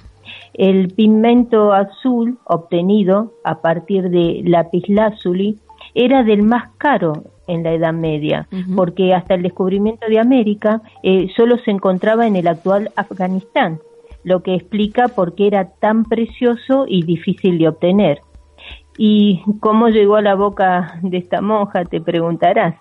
[0.53, 5.57] El pigmento azul obtenido a partir de lapislázuli
[5.95, 11.27] era del más caro en la Edad Media, porque hasta el descubrimiento de América eh,
[11.35, 13.79] solo se encontraba en el actual Afganistán,
[14.23, 18.21] lo que explica por qué era tan precioso y difícil de obtener.
[18.97, 21.83] ¿Y cómo llegó a la boca de esta monja?
[21.85, 22.75] Te preguntarás.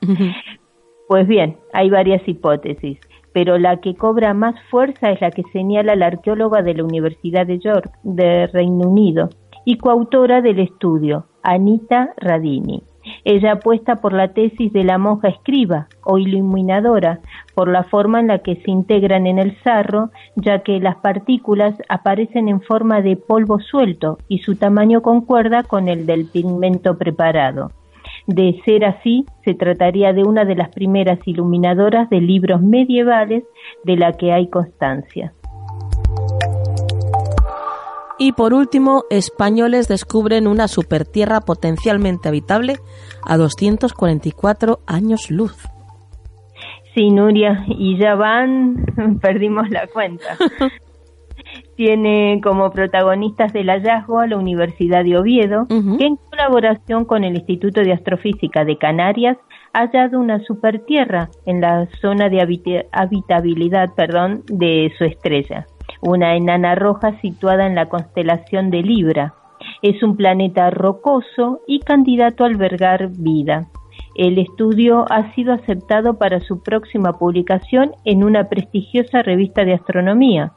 [1.09, 2.99] Pues bien, hay varias hipótesis
[3.33, 7.47] pero la que cobra más fuerza es la que señala la arqueóloga de la Universidad
[7.47, 9.31] de York, de Reino Unido,
[9.65, 12.83] y coautora del estudio, Anita Radini.
[13.25, 17.21] Ella apuesta por la tesis de la monja escriba o iluminadora,
[17.55, 21.75] por la forma en la que se integran en el sarro, ya que las partículas
[21.89, 27.73] aparecen en forma de polvo suelto y su tamaño concuerda con el del pigmento preparado.
[28.27, 33.45] De ser así, se trataría de una de las primeras iluminadoras de libros medievales
[33.85, 35.33] de la que hay constancia.
[38.19, 42.77] Y por último, españoles descubren una supertierra potencialmente habitable
[43.27, 45.57] a 244 años luz.
[46.95, 48.85] Sí, Nuria, y ya van,
[49.21, 50.37] perdimos la cuenta.
[51.77, 57.37] tiene como protagonistas del hallazgo a la Universidad de Oviedo, que en colaboración con el
[57.37, 59.39] Instituto de Astrofísica de Canarias
[59.73, 62.41] ha hallado una supertierra en la zona de
[62.93, 65.67] habitabilidad perdón, de su estrella,
[66.01, 69.35] una enana roja situada en la constelación de Libra.
[69.81, 73.69] Es un planeta rocoso y candidato a albergar vida.
[74.15, 80.53] El estudio ha sido aceptado para su próxima publicación en una prestigiosa revista de astronomía.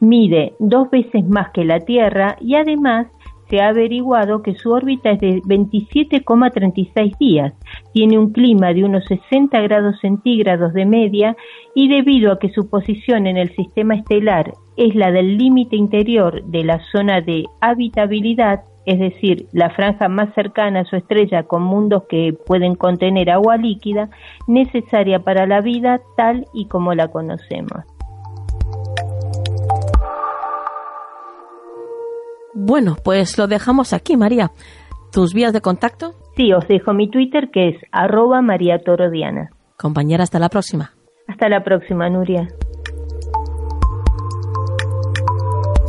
[0.00, 3.08] Mide dos veces más que la Tierra y además
[3.50, 7.52] se ha averiguado que su órbita es de 27,36 días,
[7.92, 11.36] tiene un clima de unos 60 grados centígrados de media
[11.74, 16.44] y debido a que su posición en el sistema estelar es la del límite interior
[16.44, 21.62] de la zona de habitabilidad, es decir, la franja más cercana a su estrella con
[21.62, 24.10] mundos que pueden contener agua líquida,
[24.46, 27.82] necesaria para la vida tal y como la conocemos.
[32.54, 34.50] Bueno, pues lo dejamos aquí, María.
[35.12, 36.14] ¿Tus vías de contacto?
[36.36, 39.50] Sí, os dejo mi Twitter que es arroba María Torodiana.
[39.76, 40.92] Compañera, hasta la próxima.
[41.26, 42.48] Hasta la próxima, Nuria.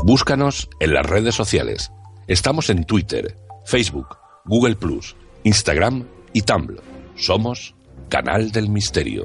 [0.03, 1.91] Búscanos en las redes sociales.
[2.27, 3.35] Estamos en Twitter,
[3.65, 6.81] Facebook, Google Plus, Instagram y Tumblr.
[7.15, 7.75] Somos
[8.09, 9.23] Canal del Misterio.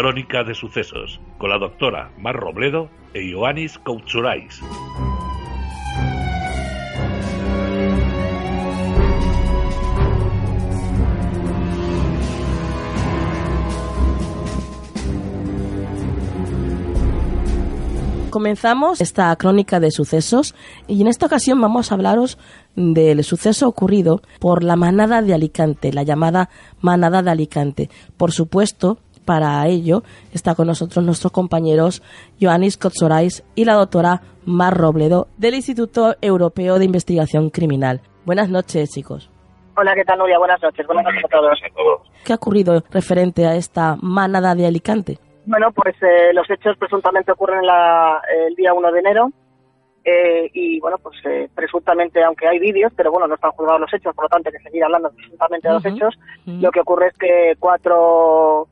[0.00, 4.62] Crónica de sucesos con la doctora Mar Robledo e Ioannis Koutsurais.
[18.30, 20.54] Comenzamos esta crónica de sucesos
[20.86, 22.38] y en esta ocasión vamos a hablaros
[22.76, 27.90] del suceso ocurrido por la manada de Alicante, la llamada manada de Alicante.
[28.16, 30.00] Por supuesto, para ello
[30.32, 32.02] está con nosotros nuestros compañeros
[32.40, 38.00] Joannis Kotsorais y la doctora Mar Robledo del Instituto Europeo de Investigación Criminal.
[38.24, 39.30] Buenas noches, chicos.
[39.76, 40.38] Hola, ¿qué tal, Nuria?
[40.38, 40.86] Buenas noches.
[40.86, 41.58] Buenas noches a todos.
[42.24, 45.18] ¿Qué ha ocurrido referente a esta manada de Alicante?
[45.44, 49.30] Bueno, pues eh, los hechos presuntamente ocurren la, el día 1 de enero
[50.04, 53.92] eh, y, bueno, pues eh, presuntamente, aunque hay vídeos, pero bueno, no están juzgados los
[53.92, 57.08] hechos, por lo tanto hay que seguir hablando presuntamente de los hechos, lo que ocurre
[57.08, 58.68] es que cuatro,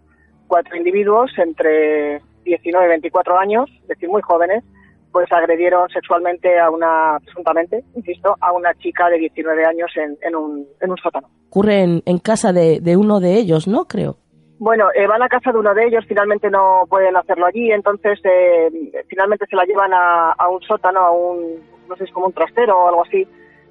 [0.47, 4.65] cuatro individuos entre 19 y 24 años, es decir, muy jóvenes,
[5.13, 10.37] pues agredieron sexualmente a una, presuntamente, insisto, a una chica de 19 años en, en,
[10.37, 11.29] un, en un sótano.
[11.49, 13.87] Ocurre en, en casa de, de uno de ellos, ¿no?
[13.87, 14.17] Creo.
[14.59, 18.19] Bueno, eh, van a casa de uno de ellos, finalmente no pueden hacerlo allí, entonces
[18.25, 18.71] eh,
[19.09, 22.33] finalmente se la llevan a, a, un sótano, a un, no sé, es como un
[22.33, 23.27] trastero o algo así,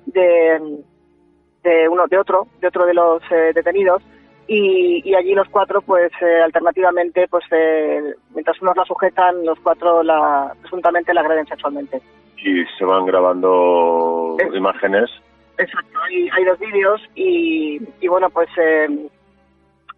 [0.06, 0.84] de,
[1.64, 4.04] de uno, de otro, de otro de los eh, detenidos,
[4.48, 6.12] y, y, allí los cuatro, pues
[6.44, 7.44] alternativamente, pues
[8.34, 12.02] mientras unos la sujetan, los cuatro la, presuntamente la agreden sexualmente.
[12.38, 15.10] Y se van grabando imágenes.
[15.58, 18.50] Exacto, hay, hay dos vídeos y, y bueno, pues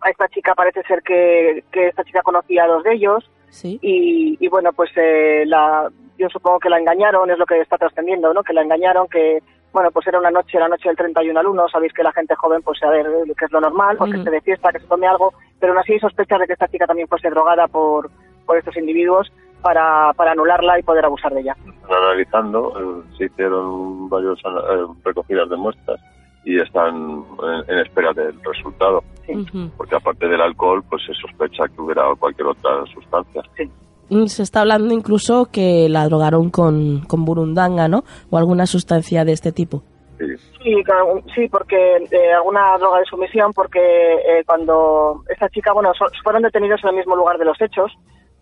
[0.01, 3.79] a esta chica parece ser que, que esta chica conocía a dos de ellos ¿Sí?
[3.81, 7.77] y, y bueno pues eh, la yo supongo que la engañaron es lo que está
[7.77, 9.41] trascendiendo no que la engañaron que
[9.74, 12.36] bueno pues era una noche la noche del 31 al 1 sabéis que la gente
[12.36, 13.05] joven pues a ver
[13.38, 14.24] que es lo normal porque Ujú.
[14.24, 16.68] se de fiesta que se tome algo pero aún así hay sospechas de que esta
[16.68, 18.09] chica también fuese drogada por
[18.45, 23.26] por estos individuos para, para anularla y poder abusar de ella Están analizando, eh, se
[23.26, 25.99] hicieron varias eh, recogidas de muestras
[26.45, 29.03] y están en, en espera del resultado.
[29.28, 29.70] Ujú.
[29.76, 33.41] Porque aparte del alcohol, pues se sospecha que hubiera cualquier otra sustancia.
[33.59, 33.70] Mm,
[34.28, 38.03] Se está hablando incluso que la drogaron con, con burundanga, ¿no?
[38.30, 39.84] O alguna sustancia de este tipo.
[40.18, 40.26] Sí.
[41.36, 45.91] Sí, porque eh, alguna droga de sumisión, porque eh, cuando esta chica, bueno,
[46.24, 47.91] fueron detenidos en el mismo lugar de los hechos,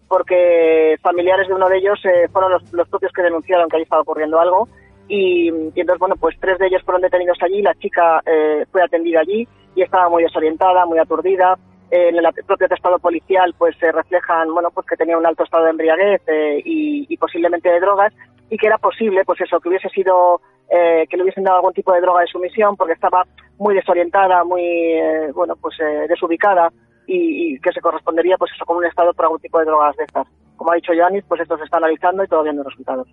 [0.08, 3.84] porque familiares de uno de ellos eh, fueron los, los propios que denunciaron que allí
[3.84, 4.68] estaba ocurriendo algo,
[5.08, 8.82] y, y entonces, bueno, pues tres de ellos fueron detenidos allí, la chica eh, fue
[8.82, 11.58] atendida allí y estaba muy desorientada, muy aturdida.
[11.92, 15.66] En el propio testado policial, pues se reflejan, bueno, pues que tenía un alto estado
[15.66, 18.12] de embriaguez eh, y, y posiblemente de drogas,
[18.50, 21.74] y que era posible, pues eso, que hubiese sido, eh, que le hubiesen dado algún
[21.74, 23.24] tipo de droga de sumisión, porque estaba
[23.58, 26.72] muy desorientada, muy, eh, bueno, pues eh, desubicada,
[27.08, 29.96] y, y que se correspondería, pues eso, con un estado por algún tipo de drogas
[29.96, 30.28] de estas.
[30.58, 33.08] Como ha dicho Yanis, pues esto se está analizando y todavía no hay resultados.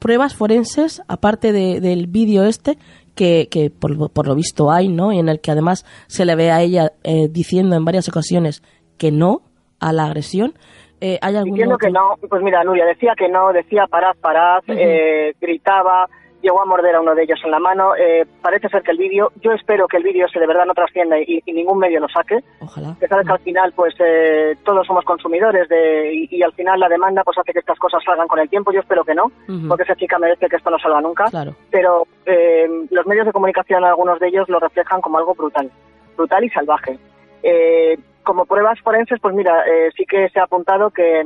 [0.00, 2.76] Pruebas forenses, aparte de- del vídeo este,
[3.16, 5.12] que, que por, por lo visto hay, ¿no?
[5.12, 8.62] Y en el que además se le ve a ella eh, diciendo en varias ocasiones
[8.98, 9.40] que no
[9.80, 10.54] a la agresión.
[11.00, 14.14] Eh, ¿Hay algún Diciendo otro- que no, pues mira, Nuria decía que no, decía parad,
[14.20, 16.08] parad, eh, gritaba,
[16.46, 17.96] llegó a morder a uno de ellos en la mano.
[17.96, 20.74] Eh, parece ser que el vídeo, yo espero que el vídeo se de verdad no
[20.74, 22.38] trascienda y, y ningún medio lo saque.
[22.60, 22.94] Ojalá.
[23.00, 26.78] Que sabes que al final, pues eh, todos somos consumidores de, y, y al final
[26.78, 28.72] la demanda pues hace que estas cosas salgan con el tiempo.
[28.72, 29.32] Yo espero que no,
[29.68, 31.24] porque esa chica merece que esto no salga nunca.
[31.24, 31.56] Claro.
[31.70, 35.70] Pero eh, los medios de comunicación, algunos de ellos, lo reflejan como algo brutal,
[36.16, 36.98] brutal y salvaje.
[37.42, 41.24] Eh, como pruebas forenses, pues mira, eh, sí que se ha apuntado que,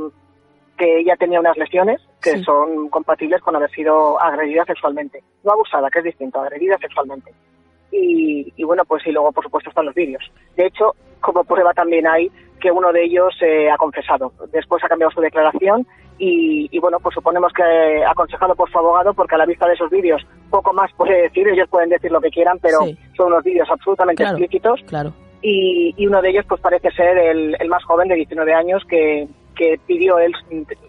[0.77, 2.45] que ella tenía unas lesiones que Sí.
[2.45, 5.23] son compatibles con haber sido agredida sexualmente.
[5.45, 7.33] No abusada, que es distinto, agredida sexualmente.
[7.93, 10.23] Y, y bueno, pues y luego por supuesto están los vídeos.
[10.57, 13.35] De hecho, como prueba también hay que uno de ellos
[13.73, 14.33] ha confesado.
[14.53, 15.87] Después ha cambiado su declaración
[16.23, 19.91] y, bueno, pues suponemos que aconsejado por su abogado, porque a la vista de esos
[19.91, 22.81] vídeos poco más puede decir, ellos pueden decir lo que quieran, pero
[23.17, 24.81] son unos vídeos absolutamente explícitos.
[24.87, 25.15] Claro.
[25.41, 29.27] Y, uno de ellos pues parece ser el, más joven de 19 años que,
[29.87, 30.33] pidió él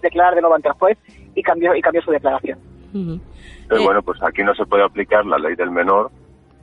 [0.01, 0.97] declarar de nuevo ante el juez
[1.35, 2.59] y cambió, y cambió su declaración.
[3.67, 6.11] Pero bueno, pues aquí no se puede aplicar la ley del menor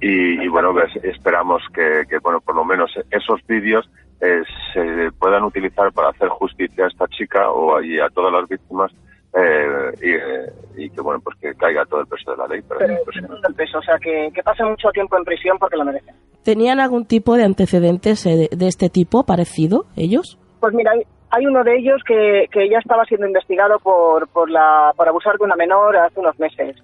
[0.00, 3.88] y, bueno, pues esperamos que, que, bueno, por lo menos esos vídeos
[4.20, 4.42] eh,
[4.72, 8.92] se puedan utilizar para hacer justicia a esta chica o a, a todas las víctimas
[9.34, 12.80] eh, eh, y, que bueno pues que caiga todo el peso de la ley pero,
[12.80, 16.14] el peso o sea que, que pasen mucho tiempo en prisión porque lo merecen.
[16.42, 20.92] Tenían algún tipo de antecedentes de, este tipo parecido ellos pues mira
[21.30, 25.36] hay, uno de ellos que, que, ya estaba siendo investigado por, por, la, por abusar
[25.36, 26.76] de una menor hace unos meses.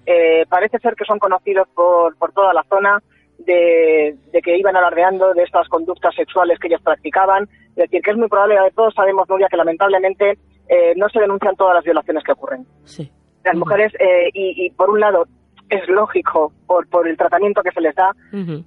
[0.49, 3.01] parece ser que son conocidos por, por toda la zona
[3.39, 7.43] de, que iban alardeando de estas conductas sexuales que ellos practicaban.
[7.69, 10.37] Es decir, que es muy probable, todos sabemos, Nuria, que lamentablemente
[10.67, 12.65] eh, no se denuncian todas las violaciones que ocurren.
[12.85, 13.11] Sí.
[13.43, 15.27] Las mujeres, eh, y, por un lado,
[15.69, 18.11] es lógico por, por el tratamiento que se les da,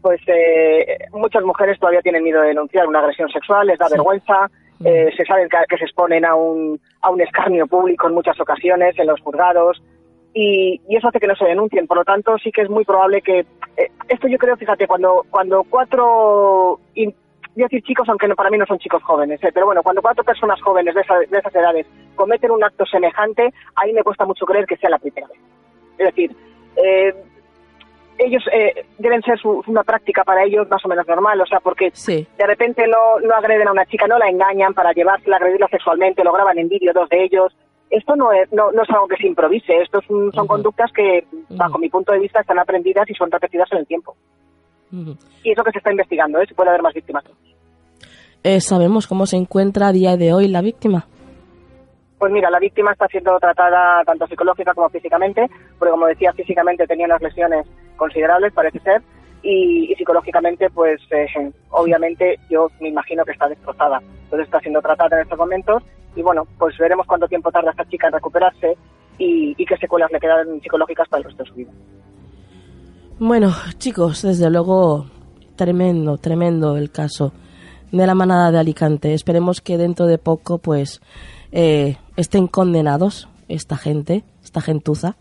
[0.02, 4.48] pues eh, muchas mujeres todavía tienen miedo de denunciar una agresión sexual, les da vergüenza,
[4.80, 9.06] se sabe que, se exponen a un, a un escarnio público en muchas ocasiones, en
[9.06, 9.82] los juzgados,
[10.34, 11.86] y, eso hace que no se denuncien.
[11.86, 13.40] Por lo tanto, sí que es muy probable que
[13.76, 18.50] eh, esto yo creo, fíjate, cuando cuando cuatro voy a decir chicos, aunque no, para
[18.50, 21.54] mí no son chicos jóvenes, eh, pero bueno, cuando cuatro personas jóvenes de, de, esas
[21.54, 25.38] edades cometen un acto semejante, ahí me cuesta mucho creer que sea la primera vez.
[25.98, 26.36] Es decir,
[26.76, 27.12] eh,
[28.18, 28.42] ellos
[28.98, 32.86] deben ser una práctica para ellos más o menos normal, o sea, porque de repente
[32.86, 36.58] no, no agreden a una chica, no la engañan para llevársela, agredirla sexualmente, lo graban
[36.58, 37.54] en vídeo dos de ellos,
[37.90, 41.78] esto no es, no, no es algo que se improvise, esto son conductas que, bajo
[41.78, 44.16] mi punto de vista, están aprendidas y son repetidas en el tiempo.
[45.42, 46.46] Y es lo que se está investigando, ¿eh?
[46.46, 47.24] si puede haber más víctimas.
[48.42, 51.06] Eh, ¿Sabemos cómo se encuentra a día de hoy la víctima?
[52.18, 55.48] Pues mira, la víctima está siendo tratada tanto psicológica como físicamente,
[55.78, 57.66] porque como decía, físicamente tenía unas lesiones
[57.96, 59.02] considerables, parece ser,
[59.42, 64.00] y, psicológicamente, pues eh, obviamente yo me imagino que está destrozada.
[64.24, 65.82] Entonces está siendo tratada en estos momentos
[66.16, 68.76] y bueno, pues veremos cuánto tiempo tarda esta chica en recuperarse
[69.18, 71.70] y, qué secuelas le quedan psicológicas para el resto de su vida.
[73.18, 75.06] Bueno, chicos, desde luego,
[75.56, 77.32] tremendo, tremendo el caso
[77.90, 79.14] de la manada de Alicante.
[79.14, 81.00] Esperemos que dentro de poco, pues,
[81.52, 85.16] eh, estén condenados esta gente, esta gentuza,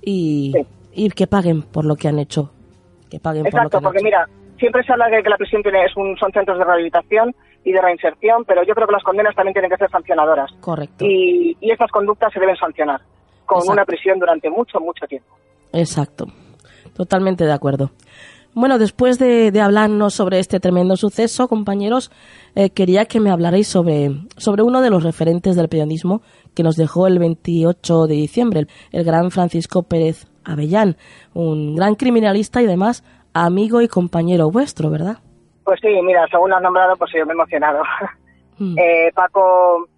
[0.00, 0.52] y,
[0.92, 2.50] y que paguen por lo que han hecho.
[3.10, 4.26] Que paguen Exacto, por lo que porque mira,
[4.58, 7.72] siempre se habla de que la prisión tiene, es un, son centros de rehabilitación y
[7.72, 10.50] de reinserción, pero yo creo que las condenas también tienen que ser sancionadoras.
[10.60, 11.04] Correcto.
[11.04, 13.00] Y, y estas conductas se deben sancionar
[13.46, 15.34] con una prisión durante mucho, mucho tiempo.
[15.72, 16.26] Exacto.
[16.94, 17.90] Totalmente de acuerdo.
[18.54, 22.10] Bueno, después de, hablarnos sobre este tremendo suceso, compañeros,
[22.54, 26.20] eh, quería que me hablarais sobre, sobre uno de los referentes del periodismo
[26.54, 30.96] que nos dejó el 28 de diciembre, el gran Francisco Pérez Avellán,
[31.32, 35.18] un gran criminalista y además amigo y compañero vuestro, ¿verdad?
[35.64, 37.82] Pues sí, mira, según lo has nombrado, pues yo me he emocionado.
[38.58, 38.78] Mm.
[38.78, 39.88] Eh, Paco,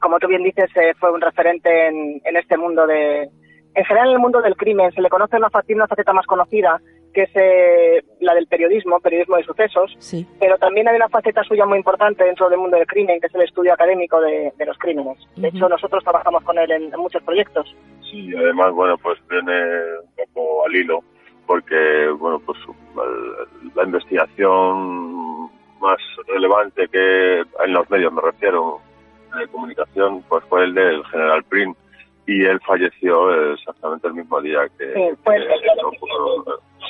[0.00, 3.30] como tú bien dices, eh, fue un referente en, este mundo de...
[3.72, 6.80] En general, en el mundo del crimen se le conoce una, una faceta más conocida,
[7.14, 10.26] que es eh, la del periodismo, periodismo de sucesos, sí.
[10.40, 13.34] pero también hay una faceta suya muy importante dentro del mundo del crimen, que es
[13.34, 15.18] el estudio académico de, los crímenes.
[15.36, 17.74] De hecho, nosotros trabajamos con él en, muchos proyectos.
[18.10, 19.52] Sí, además, bueno, pues viene
[20.02, 21.04] un poco al hilo
[21.46, 22.58] porque bueno pues
[23.74, 25.50] la investigación
[25.80, 28.80] más relevante que en los medios me refiero
[29.38, 31.74] de comunicación pues fue el del general Prim
[32.26, 35.00] y él falleció exactamente el mismo día que, sí,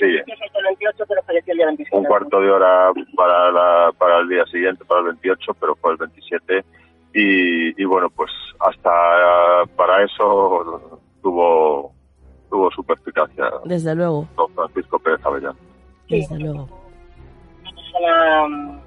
[0.01, 1.84] el, sí.
[1.92, 5.92] un cuarto de hora para la, para el día siguiente para el 28 pero fue
[5.92, 6.64] el 27
[7.14, 8.30] y, y bueno pues
[8.61, 8.90] hasta
[9.76, 11.92] para eso tuvo
[12.55, 13.51] tuvo su perspicacia.
[13.64, 14.28] Desde luego.
[14.36, 15.57] Don Francisco Pérez Avellán.
[16.09, 16.68] Desde luego.
[17.62, 18.80] Una persona mm,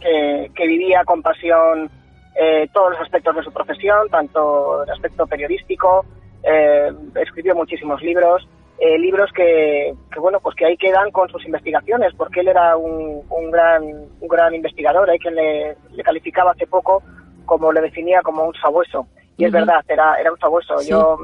[0.00, 1.90] que, que vivía con pasión
[2.38, 6.04] eh, todos los aspectos de su profesión, tanto el aspecto periodístico,
[6.42, 8.46] eh, escribió muchísimos libros,
[8.78, 12.76] eh, libros que, que, bueno, pues que ahí quedan con sus investigaciones, porque él era
[12.76, 17.02] un, un gran, un gran investigador, hay quien le, le, calificaba hace poco
[17.46, 19.06] como le definía como un sabueso.
[19.36, 20.80] Y es verdad, era, era un sabueso.
[20.82, 21.18] Yo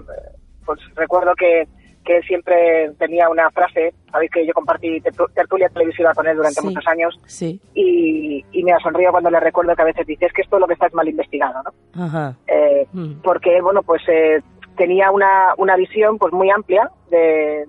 [0.64, 1.66] pues recuerdo que
[2.04, 6.62] que él siempre tenía una frase, sabéis que yo compartí tertulia televisiva con él durante
[6.62, 7.60] muchos años, sí.
[7.74, 10.60] y, y me sonrío cuando le recuerdo que a veces dice, es que esto es
[10.60, 12.02] lo que está mal investigado, ¿no?
[12.02, 12.34] Ajá.
[12.46, 13.20] Eh, mm.
[13.22, 14.40] Porque, bueno, pues eh,
[14.80, 17.68] tenía una, una visión pues muy amplia del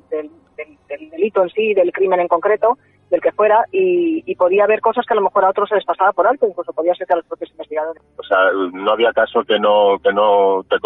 [1.11, 2.77] delito en sí, del crimen en concreto,
[3.09, 5.83] del que fuera y, podía ver cosas que a lo mejor a otros se les
[5.83, 8.01] pasaba por alto, incluso podía ser que a los propios investigadores.
[8.17, 8.37] O sea,
[8.71, 10.77] no había caso que no que no te,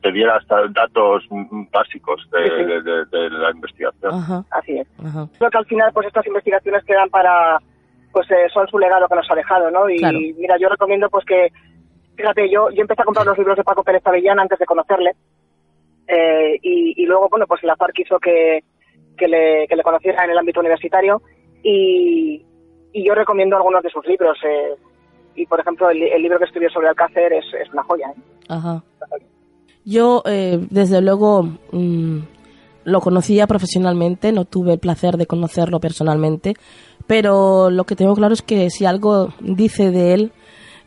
[0.00, 1.26] te diera hasta datos
[1.72, 4.46] básicos de, la investigación.
[4.50, 4.86] Así es.
[5.36, 7.58] Creo que al final pues estas investigaciones quedan para
[8.12, 9.90] pues eh, son su legado que nos ha dejado, ¿no?
[9.90, 11.48] Y mira, yo recomiendo pues que
[12.14, 15.16] fíjate, yo yo empecé a comprar los libros de Paco Pérez Pavellán antes de conocerle.
[16.14, 18.62] Eh, y, luego, bueno, pues la FARC quiso que,
[19.16, 21.22] que, le, que le conociera en el ámbito universitario
[21.62, 22.44] y,
[22.94, 24.36] yo recomiendo algunos de sus libros.
[24.44, 24.74] Eh,
[25.34, 28.10] y, por ejemplo, el, libro que escribió sobre Alcácer es, es una joya.
[28.10, 28.20] ¿eh?
[28.48, 28.82] Ajá.
[29.86, 32.18] Yo, desde luego, mm,
[32.84, 36.54] lo conocía profesionalmente, no tuve el placer de conocerlo personalmente,
[37.06, 40.32] pero lo que tengo claro es que si algo dice de él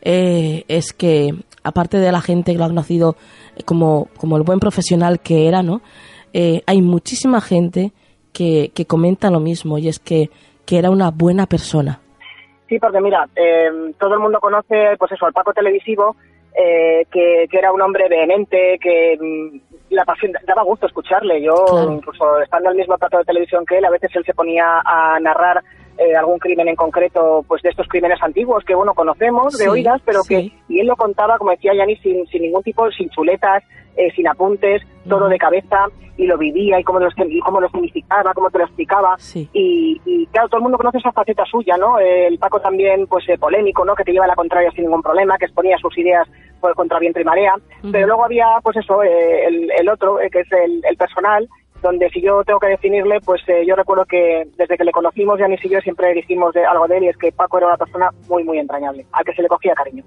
[0.02, 1.34] es que,
[1.66, 3.16] aparte de la gente que lo ha conocido
[3.64, 5.80] como, como el buen profesional que era, ¿no?
[6.66, 7.92] hay muchísima gente
[8.34, 10.28] que, que comenta lo mismo y es que
[10.66, 12.00] que era una buena persona.
[12.68, 16.16] Sí, porque mira, eh, todo el mundo conoce, pues eso, al Paco televisivo,
[16.52, 21.40] eh, que, era un hombre vehemente, que mm, la pasión, daba gusto escucharle.
[21.40, 21.54] Yo,
[21.88, 24.82] incluso estando en el mismo plato de televisión que él, a veces él se ponía
[24.84, 25.62] a narrar
[25.98, 30.00] eh, algún crimen en concreto, pues de estos crímenes antiguos que, bueno, conocemos de oídas,
[30.04, 33.62] pero que, y él lo contaba, como decía Yanni, sin, sin ningún tipo, sin chuletas,
[33.96, 35.86] eh, sin apuntes, todo de cabeza,
[36.18, 39.16] y lo vivía, y cómo lo, y cómo lo significaba, cómo te lo explicaba.
[39.34, 41.98] Y, y, claro, todo el mundo conoce esa faceta suya, ¿no?
[41.98, 43.94] El Paco también, pues, eh, polémico, ¿no?
[43.94, 46.26] Que te lleva a la contraria sin ningún problema, que exponía sus ideas
[46.60, 47.54] por contra viento y marea.
[47.92, 51.48] Pero luego había, pues eso, el, el, otro, que es el, el personal,
[51.82, 55.38] donde si yo tengo que definirle, pues eh, yo recuerdo que desde que le conocimos,
[55.38, 57.76] Yanis y yo siempre dijimos de, algo de él y es que Paco era una
[57.76, 60.04] persona muy, muy entrañable, al que se le cogía cariño.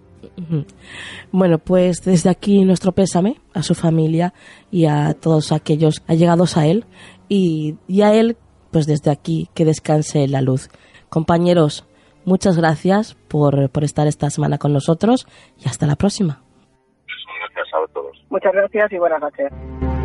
[1.32, 4.34] Bueno, pues desde aquí nuestro pésame a su familia
[4.72, 6.86] y a todos aquellos allegados a él
[7.28, 8.38] y, y a él,
[8.72, 10.70] pues desde aquí que descanse en la luz.
[11.09, 11.88] Compañeros,
[12.26, 16.41] muchas gracias por, por estar esta semana con nosotros y hasta la próxima.
[17.55, 18.17] Gracias a todos.
[18.30, 19.99] Muchas gracias y buenas noches.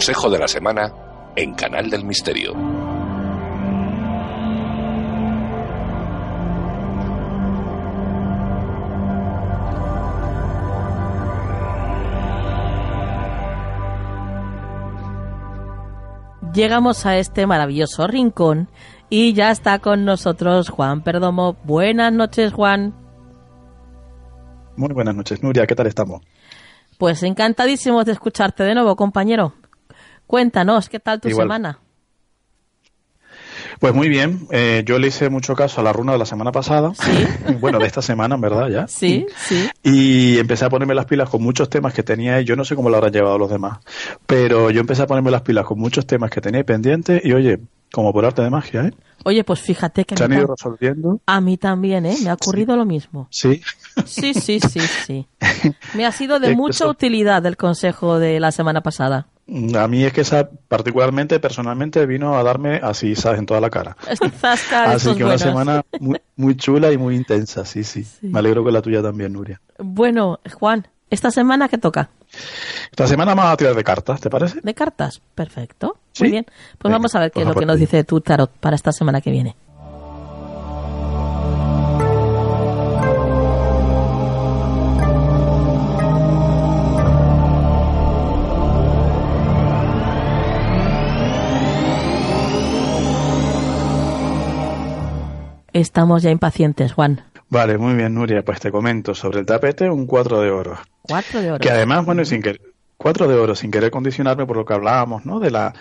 [0.00, 0.94] Consejo de la Semana
[1.36, 2.54] en Canal del Misterio.
[16.54, 18.70] Llegamos a este maravilloso rincón
[19.10, 21.58] y ya está con nosotros Juan Perdomo.
[21.64, 22.94] Buenas noches, Juan.
[24.76, 25.66] Muy buenas noches, Nuria.
[25.66, 26.22] ¿Qué tal estamos?
[26.96, 29.59] Pues encantadísimos de escucharte de nuevo, compañero.
[30.30, 31.80] Cuéntanos, ¿qué tal tu semana?
[33.80, 36.52] Pues muy bien, eh, yo le hice mucho caso a la runa de la semana
[36.52, 37.54] pasada, ¿Sí?
[37.60, 38.86] bueno, de esta semana, en verdad, ya.
[38.86, 39.68] Sí, sí.
[39.82, 42.76] Y empecé a ponerme las pilas con muchos temas que tenía, y yo no sé
[42.76, 43.80] cómo lo habrán llevado los demás,
[44.24, 47.58] pero yo empecé a ponerme las pilas con muchos temas que tenía pendientes, y oye,
[47.90, 48.92] como por arte de magia, ¿eh?
[49.24, 50.16] Oye, pues fíjate que...
[50.16, 51.20] Se han ido resolviendo.
[51.26, 52.16] A mí también, ¿eh?
[52.22, 53.26] Me ha ocurrido lo mismo.
[53.30, 53.60] Sí.
[54.06, 55.26] Sí, sí, sí, sí.
[55.94, 59.26] Me ha sido de mucha utilidad el consejo de la semana pasada.
[59.74, 63.40] A mí es que esa, particularmente, personalmente, vino a darme así, ¿sabes?
[63.40, 63.96] En toda la cara.
[64.86, 65.82] así que una semana
[66.36, 69.60] muy, chula y muy intensa, sí, sí, Me alegro que la tuya también, Nuria.
[69.78, 72.10] Bueno, Juan, ¿esta semana qué toca?
[72.90, 74.60] Esta semana vamos a tirar de cartas, ¿te parece?
[74.62, 75.96] De cartas, perfecto.
[76.20, 76.46] Muy bien.
[76.78, 79.20] Pues vamos a ver qué es lo que nos dice tu tarot para esta semana
[79.20, 79.56] que viene.
[95.80, 97.22] Estamos ya impacientes, Juan.
[97.48, 98.44] Vale, muy bien, Nuria.
[98.44, 100.78] Pues te comento sobre el tapete un 4 de oro.
[101.02, 101.58] Cuatro de oro.
[101.58, 102.60] Que además, bueno, sin que
[103.00, 105.40] cuatro de oro, sin querer condicionarme por lo que hablábamos, ¿no?
[105.40, 105.72] De la,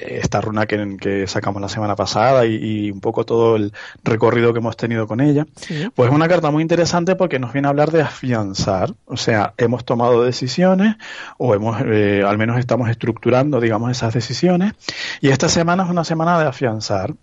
[0.00, 3.72] esta runa que, que, sacamos la semana pasada y, un poco todo el
[4.02, 5.46] recorrido que hemos tenido con ella.
[5.94, 9.54] Pues es una carta muy interesante porque nos viene a hablar de afianzar, o sea,
[9.58, 10.96] hemos tomado decisiones
[11.38, 14.72] o hemos, eh, al menos estamos estructurando, digamos, esas decisiones
[15.20, 17.14] y esta semana es una semana de afianzar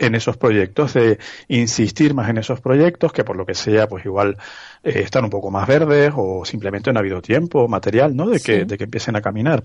[0.00, 4.04] en esos proyectos, de insistir más en esos proyectos, que por lo que sea, pues
[4.04, 4.36] igual
[4.82, 8.28] eh, están un poco más verdes o simplemente no ha habido tiempo material, ¿no?
[8.28, 9.64] De que, de que empiecen a caminar.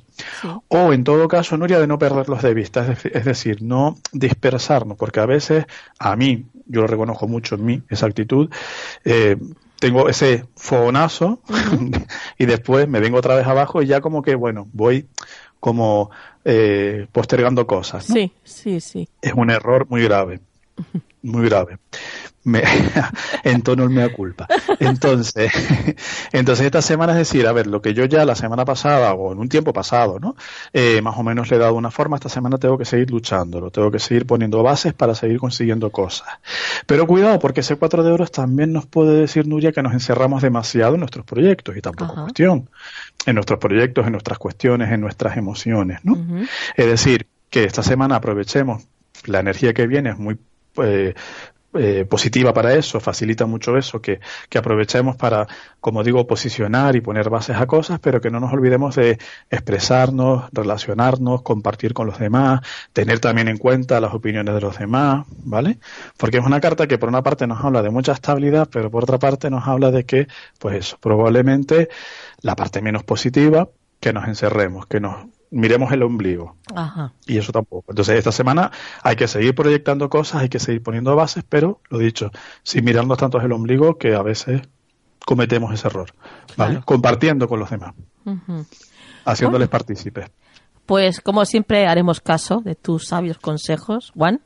[0.67, 5.21] O en todo caso, Nuria, de no perderlos de vista, es, decir, no dispersarnos, porque
[5.21, 5.65] a veces,
[5.97, 8.49] a mí, yo lo reconozco mucho en mí, esa actitud,
[9.05, 9.37] eh,
[9.79, 11.41] tengo ese fogonazo
[12.37, 15.07] y después me vengo otra vez abajo y ya como que, bueno, voy
[15.65, 16.11] como
[16.43, 18.05] eh, postergando cosas.
[18.05, 19.09] Sí, sí, sí.
[19.19, 20.39] Es un error muy grave,
[21.23, 21.79] muy grave.
[22.45, 22.63] Me,
[23.43, 24.47] en tono el mea culpa.
[24.79, 25.51] Entonces,
[26.31, 29.33] entonces esta semana es decir, a ver, lo que yo ya la semana pasada o
[29.33, 30.35] en un tiempo pasado, ¿no?
[30.71, 33.71] Eh, más o menos le he dado una forma, esta semana tengo que seguir luchándolo,
[33.71, 36.27] tengo que seguir poniendo bases para seguir consiguiendo cosas.
[36.85, 40.43] Pero cuidado, porque ese 4 de euros también nos puede decir, Nuria, que nos encerramos
[40.43, 42.69] demasiado en nuestros proyectos y tampoco es cuestión.
[43.25, 46.45] En nuestros proyectos, en nuestras cuestiones, en nuestras emociones, ¿no?
[46.75, 48.83] Es decir, que esta semana aprovechemos
[49.25, 50.37] la energía que viene es muy
[50.83, 51.13] eh,
[51.77, 54.19] eh, positiva para eso, facilita mucho eso, que,
[54.49, 55.47] que, aprovechemos para,
[55.79, 59.17] como digo, posicionar y poner bases a cosas, pero que no nos olvidemos de
[59.49, 62.61] expresarnos, relacionarnos, compartir con los demás,
[62.93, 65.79] tener también en cuenta las opiniones de los demás, ¿vale?
[66.17, 69.03] Porque es una carta que por una parte nos habla de mucha estabilidad, pero por
[69.03, 70.27] otra parte nos habla de que,
[70.59, 71.89] pues eso, probablemente
[72.41, 73.69] la parte menos positiva,
[73.99, 76.55] que nos encerremos, que nos miremos el ombligo.
[77.25, 77.85] Y eso tampoco.
[77.91, 78.71] Entonces, esta semana
[79.01, 82.31] hay que seguir proyectando cosas, hay que seguir poniendo bases, pero, lo dicho,
[82.63, 84.61] sin mirarnos tanto el ombligo que a veces
[85.25, 86.11] cometemos ese error.
[86.57, 86.81] ¿vale?
[86.85, 87.93] Compartiendo con los demás.
[89.25, 90.29] Haciéndoles partícipes.
[90.85, 94.41] Pues como siempre haremos caso de tus sabios consejos, Juan.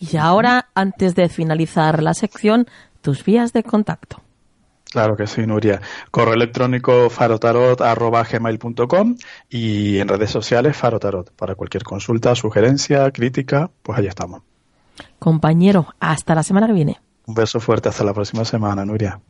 [0.00, 2.66] Y ahora, antes de finalizar la sección,
[3.00, 4.20] tus vías de contacto.
[4.90, 5.80] Claro que sí, Nuria.
[6.10, 9.16] Correo electrónico farotarot.gmail.com
[9.50, 11.32] y en redes sociales farotarot.
[11.32, 14.42] Para cualquier consulta, sugerencia, crítica, pues ahí estamos.
[15.18, 17.00] Compañero, hasta la semana que viene.
[17.26, 19.20] Un beso fuerte, hasta la próxima semana, Nuria.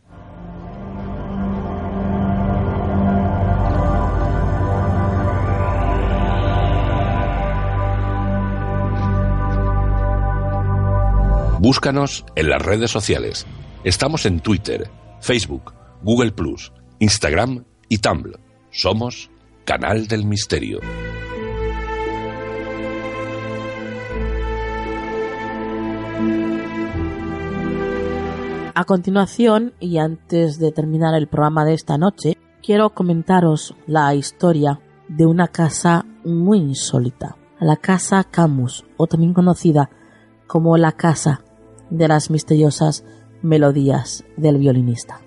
[11.58, 13.44] Búscanos en las redes sociales.
[13.82, 14.88] Estamos en Twitter
[15.20, 16.32] Facebook, Google
[16.98, 18.38] Instagram y Tumblr.
[18.70, 19.30] Somos
[19.64, 20.80] Canal del Misterio.
[28.74, 34.80] A continuación, y antes de terminar el programa de esta noche, quiero comentaros la historia
[35.08, 39.90] de una casa muy insólita, la Casa Camus, o también conocida
[40.46, 41.42] como la Casa
[41.90, 43.04] de las Misteriosas
[43.42, 45.20] melodías del violinista.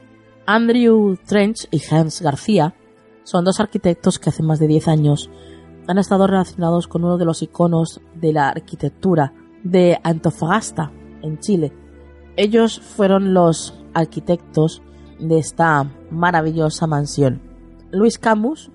[0.46, 2.76] Andrew Trench y Hans García
[3.24, 5.30] son dos arquitectos que hace más de 10 años
[5.88, 9.34] han estado relacionados con uno de los iconos de la arquitectura
[9.64, 10.92] de Antofagasta,
[11.22, 11.74] en Chile.
[12.38, 14.82] Ellos fueron los arquitectos
[15.20, 17.42] de esta maravillosa mansión.
[17.92, 18.72] Luis Camus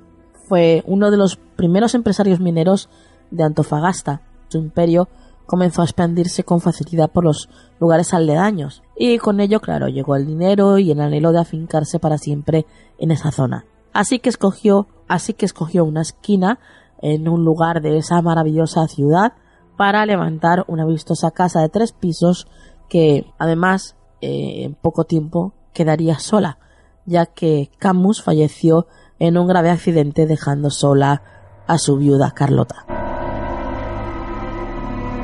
[0.48, 2.88] fue uno de los primeros empresarios mineros
[3.30, 4.22] de Antofagasta.
[4.48, 5.08] Su imperio
[5.46, 7.48] comenzó a expandirse con facilidad por los
[7.80, 12.18] lugares aledaños, y con ello, claro, llegó el dinero y el anhelo de afincarse para
[12.18, 12.66] siempre
[12.98, 13.64] en esa zona.
[13.92, 16.58] Así que escogió, así que escogió una esquina
[17.00, 19.32] en un lugar de esa maravillosa ciudad
[19.76, 22.46] para levantar una vistosa casa de tres pisos
[22.88, 26.58] que además eh, en poco tiempo quedaría sola,
[27.04, 28.86] ya que Camus falleció
[29.18, 31.22] en un grave accidente dejando sola
[31.66, 33.05] a su viuda Carlota.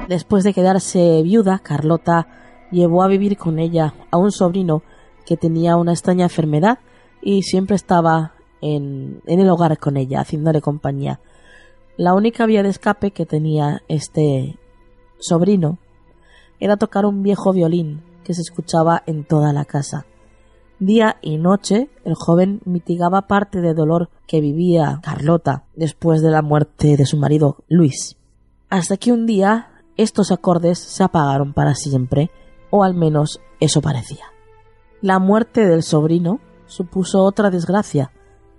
[0.09, 2.27] Después de quedarse viuda, Carlota
[2.71, 4.83] llevó a vivir con ella a un sobrino
[5.25, 6.79] que tenía una extraña enfermedad
[7.21, 11.21] y siempre estaba en, el hogar con ella, haciéndole compañía.
[11.97, 14.59] La única vía de escape que tenía este
[15.19, 15.79] sobrino
[16.59, 20.07] era tocar un viejo violín que se escuchaba en toda la casa.
[20.79, 26.43] Día y noche el joven mitigaba parte del dolor que vivía Carlota después de la
[26.43, 28.17] muerte de su marido Luis.
[28.69, 32.31] Hasta que un día estos acordes se apagaron para siempre,
[32.71, 34.25] o al menos eso parecía.
[35.01, 38.13] La muerte del sobrino supuso otra desgracia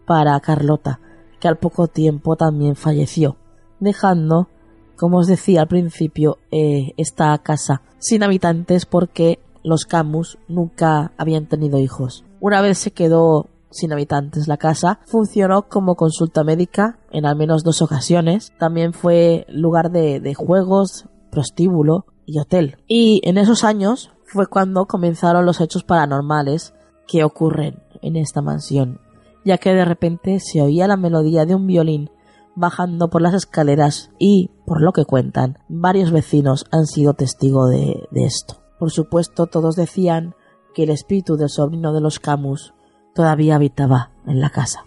[0.05, 0.99] para Carlota,
[1.39, 3.37] que al poco tiempo también falleció,
[3.79, 4.49] dejando,
[4.95, 11.47] como os decía al principio, eh, esta casa sin habitantes porque los Camus nunca habían
[11.47, 12.25] tenido hijos.
[12.41, 17.63] Una vez se quedó sin habitantes la casa, funcionó como consulta médica en al menos
[17.63, 18.51] dos ocasiones.
[18.59, 22.77] También fue lugar de, de juegos, prostíbulo y hotel.
[22.87, 26.73] Y en esos años fue cuando comenzaron los hechos paranormales
[27.07, 28.99] que ocurren en esta mansión,
[29.43, 32.09] ya que de repente se oía la melodía de un violín
[32.55, 38.07] bajando por las escaleras y, por lo que cuentan, varios vecinos han sido testigo de,
[38.11, 38.57] de esto.
[38.79, 40.35] Por supuesto, todos decían
[40.73, 42.73] que el espíritu del sobrino de los Camus
[43.15, 44.83] todavía habitaba en la casa.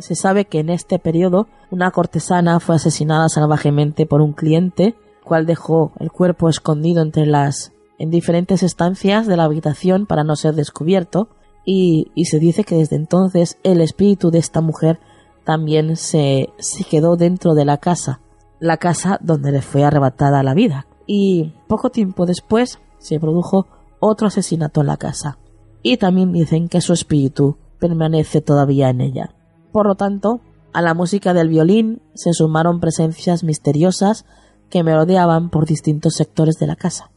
[0.00, 5.46] Se sabe que en este periodo una cortesana fue asesinada salvajemente por un cliente, cual
[5.46, 10.54] dejó el cuerpo escondido entre las en diferentes estancias de la habitación para no ser
[10.54, 11.28] descubierto,
[11.66, 14.98] y, y se dice que desde entonces el espíritu de esta mujer
[15.44, 18.20] también se, se quedó dentro de la casa,
[18.58, 20.86] la casa donde le fue arrebatada la vida.
[21.06, 23.66] Y poco tiempo después se produjo
[23.98, 25.38] otro asesinato en la casa.
[25.82, 29.34] Y también dicen que su espíritu permanece todavía en ella.
[29.72, 30.40] Por lo tanto,
[30.72, 34.24] a la música del violín se sumaron presencias misteriosas
[34.68, 37.10] que merodeaban por distintos sectores de la casa.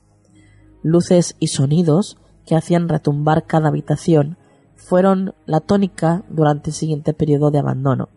[0.81, 4.37] Luces y sonidos que hacían retumbar cada habitación
[4.75, 8.09] fueron la tónica durante el siguiente periodo de abandono.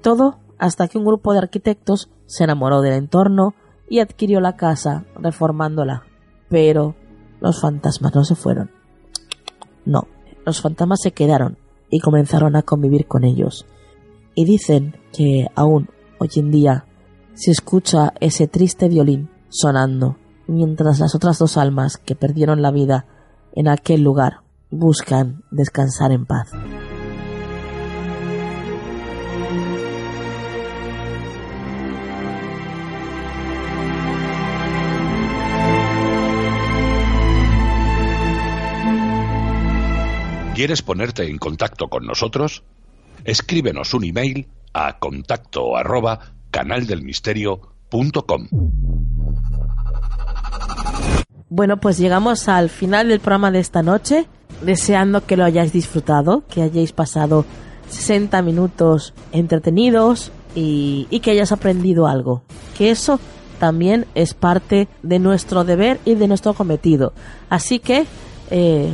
[0.00, 3.54] Todo hasta que un grupo de arquitectos se enamoró del entorno
[3.88, 6.04] y adquirió la casa reformándola.
[6.48, 6.94] Pero
[7.40, 8.70] los fantasmas no se fueron.
[9.84, 10.06] No,
[10.46, 11.58] los fantasmas se quedaron
[11.92, 13.66] y comenzaron a convivir con ellos.
[14.34, 16.86] Y dicen que aún hoy en día
[17.34, 20.16] se escucha ese triste violín sonando
[20.48, 23.06] mientras las otras dos almas que perdieron la vida
[23.54, 24.40] en aquel lugar
[24.70, 26.50] buscan descansar en paz.
[40.62, 42.62] ¿Quieres ponerte en contacto con nosotros?
[43.24, 46.20] Escríbenos un email a contacto arroba
[46.52, 48.48] canaldelmisterio.com.
[51.48, 54.28] Bueno, pues llegamos al final del programa de esta noche,
[54.60, 57.44] deseando que lo hayáis disfrutado, que hayáis pasado
[57.88, 62.44] 60 minutos entretenidos y, y que hayas aprendido algo.
[62.78, 63.18] Que eso
[63.58, 67.14] también es parte de nuestro deber y de nuestro cometido.
[67.50, 68.06] Así que
[68.52, 68.92] eh,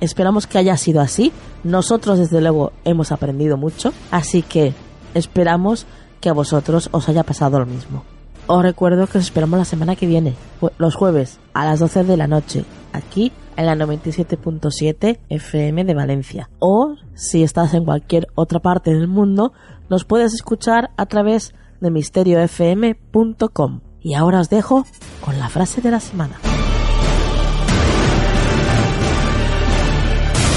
[0.00, 1.32] esperamos que haya sido así.
[1.62, 4.74] Nosotros desde luego hemos aprendido mucho, así que
[5.14, 5.86] esperamos
[6.20, 8.04] que a vosotros os haya pasado lo mismo.
[8.46, 10.34] Os recuerdo que os esperamos la semana que viene,
[10.78, 16.50] los jueves a las 12 de la noche, aquí en la 97.7 FM de Valencia.
[16.58, 19.52] O si estás en cualquier otra parte del mundo,
[19.88, 23.80] nos puedes escuchar a través de misteriofm.com.
[24.00, 24.84] Y ahora os dejo
[25.24, 26.38] con la frase de la semana.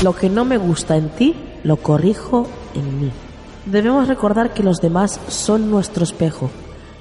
[0.04, 3.12] Lo que no me gusta en ti, lo corrijo en mí.
[3.66, 6.52] Debemos recordar que los demás son nuestro espejo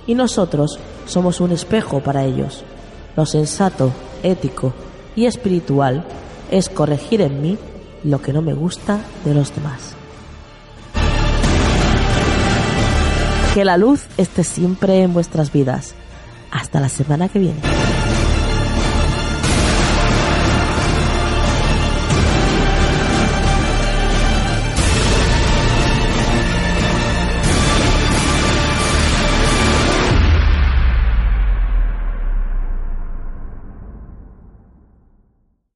[0.06, 2.64] y nosotros somos un espejo para ellos.
[3.14, 3.92] Lo sensato,
[4.22, 4.72] ético
[5.14, 6.06] y espiritual
[6.50, 7.58] es corregir en mí
[8.02, 9.94] lo que no me gusta de los demás.
[13.52, 15.94] Que la luz esté siempre en vuestras vidas.
[16.50, 17.60] Hasta la semana que viene.